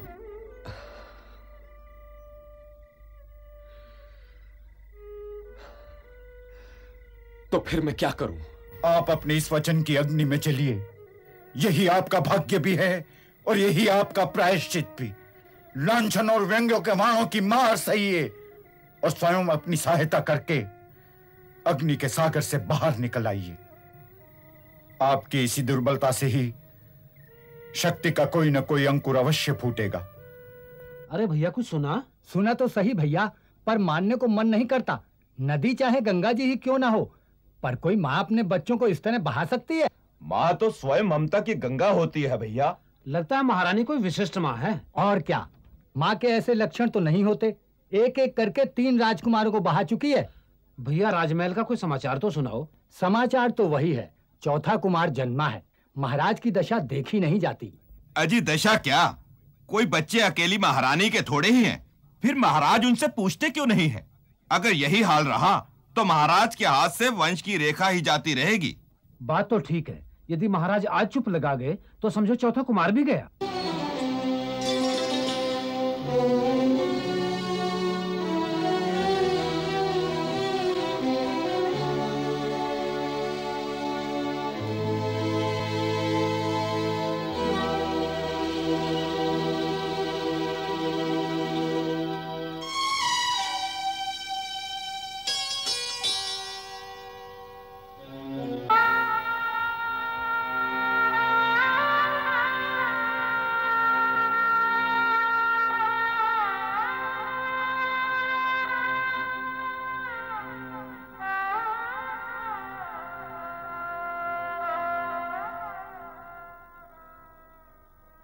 तो 7.53 7.59
फिर 7.59 7.81
मैं 7.81 7.95
क्या 7.95 8.11
करूँ? 8.11 8.39
आप 8.85 9.11
अपने 9.11 9.37
इस 9.37 9.53
वचन 9.53 9.83
की 9.83 9.97
अग्नि 9.97 10.25
में 10.25 10.39
चलिए। 10.39 10.87
यही 11.57 11.87
आपका 11.87 12.21
भाग्य 12.21 12.59
भी 12.59 12.75
है 12.77 13.05
और 13.47 13.59
यही 13.59 13.87
आपका 13.89 14.25
प्रायश्चित 14.25 14.97
भी। 15.01 15.13
लांछन 15.77 16.31
और 16.31 16.45
व्यंग्यों 16.45 16.81
के 16.81 16.93
वाणों 16.93 17.27
की 17.27 17.41
मार 17.41 17.77
सही 17.77 18.15
है 18.15 18.31
और 19.05 19.11
स्वयं 19.11 19.47
अपनी 19.47 19.77
सहायता 19.77 20.21
करके 20.21 20.59
अग्नि 21.67 21.97
के 21.97 22.09
सागर 22.09 22.41
से 22.41 22.59
बाहर 22.59 22.97
निकल 22.99 23.27
आइए। 23.27 23.57
आपकी 25.03 25.45
इसी 25.45 25.63
दुर्बलता 25.63 26.11
से 26.11 26.27
ही 26.27 26.53
शक्ति 27.75 28.11
का 28.11 28.25
कोई 28.25 28.51
ना 28.51 28.61
कोई 28.61 28.85
अंकुर 28.87 29.17
अवश्य 29.17 29.53
फूटेगा। 29.53 29.99
अरे 31.11 31.27
भैया 31.27 31.51
कुछ 31.51 31.67
सुना? 31.67 32.03
सुना 32.33 32.55
तो 32.55 32.69
सही 32.69 32.95
भैया 32.95 33.31
पर 33.67 33.79
मानने 33.79 34.17
को 34.17 34.29
मन 34.29 34.47
नहीं 34.47 34.67
करता। 34.67 35.01
नदी 35.41 35.75
चाहे 35.75 36.01
गंगा 36.01 36.33
जी 36.33 36.43
ही 36.43 36.57
क्यों 36.57 36.79
ना 36.79 36.89
हो 36.89 37.17
पर 37.63 37.75
कोई 37.75 37.97
माँ 37.97 38.21
अपने 38.21 38.43
बच्चों 38.43 38.77
को 38.77 38.89
इस 38.89 39.03
तरह 39.03 39.19
बहा 39.19 39.45
सकती 39.45 39.75
है? 39.75 39.89
माँ 40.23 40.55
तो 40.55 40.71
स्वयं 40.71 41.03
ममता 41.03 41.41
की 41.41 41.55
गंगा 41.55 41.89
होती 41.89 42.23
है 42.23 42.39
भैया। 42.39 42.77
लगता 43.09 43.37
है 43.37 43.43
महारानी 43.43 43.85
कोई 43.85 43.99
विशिष्ट 43.99 44.39
माँ 44.39 44.57
है। 44.57 44.81
और 44.97 45.21
क्या? 45.21 45.49
माँ 45.97 46.15
के 46.17 46.27
ऐसे 46.27 46.55
लक्षण 46.55 46.89
तो 46.89 47.01
नहीं 47.01 47.25
होते। 47.25 47.57
एक 47.93 48.19
एक 48.19 48.37
करके 48.37 48.65
तीन 48.65 49.01
राजकुमारों 49.01 49.53
को 49.53 49.61
बहा 49.61 49.83
चुकी 49.83 50.13
है। 50.13 50.31
भैया 50.81 51.11
राजमहल 51.11 51.55
का 51.55 51.63
कोई 51.63 51.77
समाचार 51.77 52.19
तो 52.19 52.31
सुनाओ। 52.31 52.69
समाचार 53.01 53.51
तो 53.51 53.69
वही 53.69 53.93
है। 53.93 54.15
चौथा 54.43 54.77
कुमार 54.77 55.11
जन्मा 55.11 55.49
है। 55.49 55.63
महाराज 55.99 56.41
की 56.41 56.51
दशा 56.51 56.79
देखी 56.79 57.21
नहीं 57.21 57.41
जाती। 57.41 57.73
अजी 58.17 58.41
दशा 58.41 58.77
क्या? 58.77 59.19
कोई 59.69 59.87
बच्चे 59.87 60.21
अकेली 60.21 60.59
महारानी 60.59 61.11
के 61.11 61.23
थोड़े 61.23 61.51
ही 61.51 61.65
हैं। 61.65 61.91
फिर 62.23 62.35
महाराज 62.35 62.85
उनसे 62.85 63.09
पूछते 63.09 63.51
क्यों 63.51 63.67
नहीं 63.67 63.89
है? 63.89 64.07
अगर 64.51 64.73
यही 64.73 65.03
हाल 65.03 65.25
रहा 65.25 65.70
तो 65.97 66.05
महाराज 66.05 66.55
के 66.55 66.65
हाथ 66.65 66.89
से 66.89 67.09
वंश 67.09 67.43
की 67.43 67.57
रेखा 67.57 67.89
ही 67.89 68.01
जाती 68.01 68.35
रहेगी। 68.35 68.77
बात 69.23 69.49
तो 69.51 69.59
ठीक 69.59 69.89
है। 69.89 70.01
यदि 70.31 70.49
महाराज 70.49 70.87
आज 70.87 71.07
चुप 71.07 71.29
लगा 71.29 71.55
गए 71.55 71.79
तो 72.03 72.11
समझो 72.11 72.35
चौथा 72.35 72.63
कुमार 72.63 72.93
भी 72.93 73.05
गया। 73.05 73.29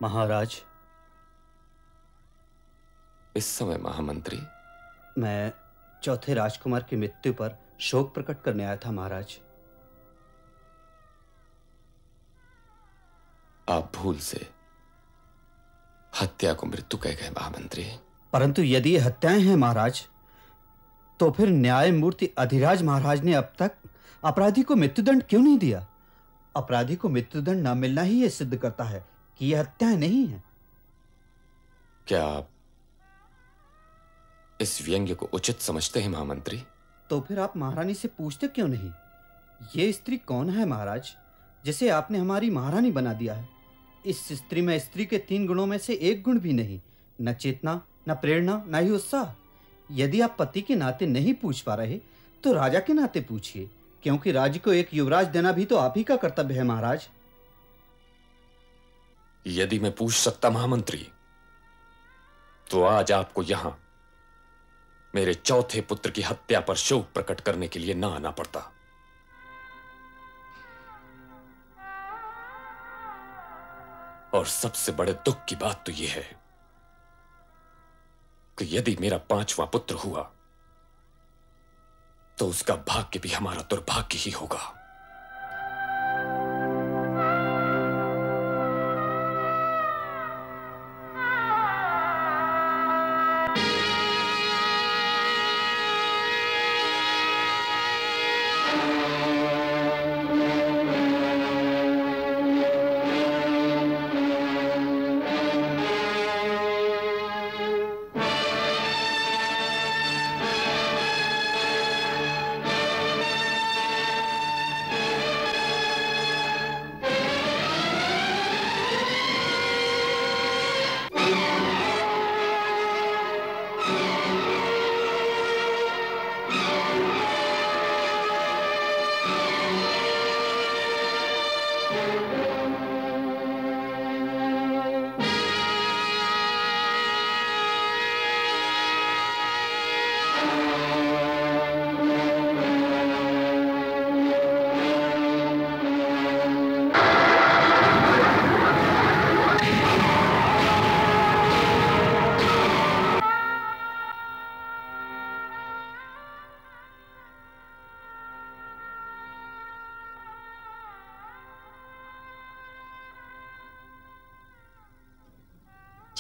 महाराज। 0.07 0.63
इस 3.37 3.47
समय 3.47 3.77
महामंत्री। 3.77 4.39
मैं 5.19 5.53
चौथे 6.03 6.35
राजकुमार 6.35 6.83
की 6.83 6.97
मृत्यु 6.97 7.33
पर 7.33 7.57
शोक 7.81 8.13
प्रकट 8.15 8.43
करने 8.43 8.65
आया 8.65 8.77
था 8.77 8.91
महाराज। 8.91 9.39
आप 13.69 13.93
भूल 13.97 14.19
से 14.19 14.51
हत्या 16.21 16.53
को 16.55 16.67
मृत्यु 16.67 17.01
कह 17.01 17.13
गए 17.13 17.31
महामंत्री। 17.31 17.89
परंतु 18.33 18.63
यदि 18.63 18.91
ये 18.91 18.99
हत्याएँ 18.99 19.41
हैं 19.41 19.57
महाराज 19.57 20.07
तो 21.21 21.31
फिर 21.31 21.49
न्यायमूर्ति 21.49 22.31
अधिराज 22.39 22.83
महाराज 22.83 23.25
ने 23.25 23.35
अब 23.35 23.53
तक 23.59 23.73
अपराधी 24.25 24.63
को 24.63 24.77
मृत्युदंड 24.77 25.23
क्यों 25.23 25.43
नहीं 25.43 25.59
दिया? 25.59 25.87
अपराधी 26.57 26.97
को 26.97 27.09
मृत्युदंड 27.09 27.69
न 27.69 27.79
मिलना 27.79 28.03
ही 28.03 28.23
यह 28.23 28.29
सिद्ध 28.29 28.57
करता 28.57 28.85
है। 28.85 29.16
कि 29.41 29.47
यह 29.47 29.61
हत्याएँ 29.61 29.97
नहीं 29.97 30.27
है। 30.27 30.43
क्या 32.07 32.25
आप 32.25 32.49
इस 34.61 34.81
व्यंग्य 34.83 35.15
को 35.15 35.29
उचित 35.33 35.61
समझते 35.61 36.01
हैं 36.01 36.09
महामंत्री? 36.09 36.63
तो 37.11 37.21
फिर 37.21 37.39
आप 37.41 37.57
महारानी 37.57 37.95
से 37.95 38.09
पूछते 38.09 38.49
क्यों 38.49 38.69
नहीं? 38.69 38.91
ये 39.77 39.93
स्त्री 39.93 40.17
कौन 40.17 40.51
है 40.51 40.65
महाराज 40.67 41.13
जिसे 41.65 41.89
आपने 41.89 42.19
हमारी 42.19 42.51
महारानी 42.51 42.91
बना 42.91 43.13
दिया 43.13 43.35
है? 43.35 43.49
इस 44.07 44.29
स्त्री 44.33 44.61
में 44.61 44.79
स्त्री 44.79 45.07
के 45.07 45.19
तीन 45.19 45.47
गुणों 45.47 45.67
में 45.67 45.79
से 45.79 45.95
एक 45.95 46.23
गुण 46.23 46.39
भी 46.39 46.53
नहीं 46.53 46.81
न 47.21 47.33
चेतना 47.33 47.81
न 48.09 48.15
प्रेरणा 48.15 48.63
न 48.69 48.83
ही 48.85 48.91
उत्साह। 48.91 49.35
यदि 49.91 50.21
आप 50.21 50.37
पति 50.39 50.61
के 50.63 50.75
नाते 50.75 51.07
नहीं 51.07 51.35
पूछ 51.35 51.61
पा 51.61 51.75
रहे 51.75 51.99
तो 52.45 52.53
राजा 52.53 52.81
के 52.81 52.93
नाते 52.93 53.21
पूछिए 53.21 53.69
क्योंकि 54.03 54.33
राज्य 54.33 54.59
को 54.59 54.73
एक 54.73 54.95
युवराज 54.95 55.27
देना 55.27 55.53
भी 55.53 55.65
तो 55.65 55.77
आप 55.77 55.95
ही 55.97 56.03
का 56.05 56.17
कर्तव्य 56.17 56.55
है 56.55 56.65
महाराज। 56.65 57.09
यदि 59.47 59.79
मैं 59.79 59.93
पूछ 59.93 60.13
सकता 60.13 60.51
महामंत्री 60.51 61.13
तो 62.71 62.83
आज 62.83 63.13
आपको 63.13 63.43
यहाँ 63.43 63.79
मेरे 65.15 65.35
चौथे 65.35 65.81
पुत्र 65.81 66.11
की 66.11 66.23
हत्या 66.23 66.61
पर 66.61 66.75
शोक 66.75 67.09
प्रकट 67.15 67.41
करने 67.41 67.69
के 67.69 67.79
लिए 67.79 67.95
ना 67.95 68.09
आना 68.09 68.31
पड़ता। 68.31 68.61
और 74.35 74.47
सबसे 74.47 74.93
बड़े 74.93 75.13
दुख 75.13 75.45
की 75.45 75.57
बात 75.57 75.87
तो 75.87 75.93
यह 75.93 76.11
है 76.11 76.37
कि 78.59 78.77
यदि 78.77 78.97
मेरा 79.01 79.19
पांचवा 79.19 79.67
पुत्र 79.67 79.95
हुआ 79.95 80.31
तो 82.39 82.49
उसका 82.49 82.77
भाग्य 82.77 83.19
भी 83.19 83.29
हमारा 83.29 83.63
दुर्भाग्य 83.63 84.19
ही 84.19 84.31
होगा। 84.31 84.76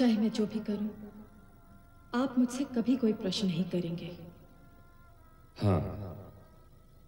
चाहे 0.06 0.18
मैं 0.18 0.30
जो 0.30 0.44
भी 0.46 0.60
करूँ, 0.60 0.88
आप 2.14 2.34
मुझसे 2.38 2.64
कभी 2.74 2.94
कोई 2.96 3.12
प्रश्न 3.12 3.46
नहीं 3.46 3.64
करेंगे। 3.64 4.10
हाँ 5.58 5.80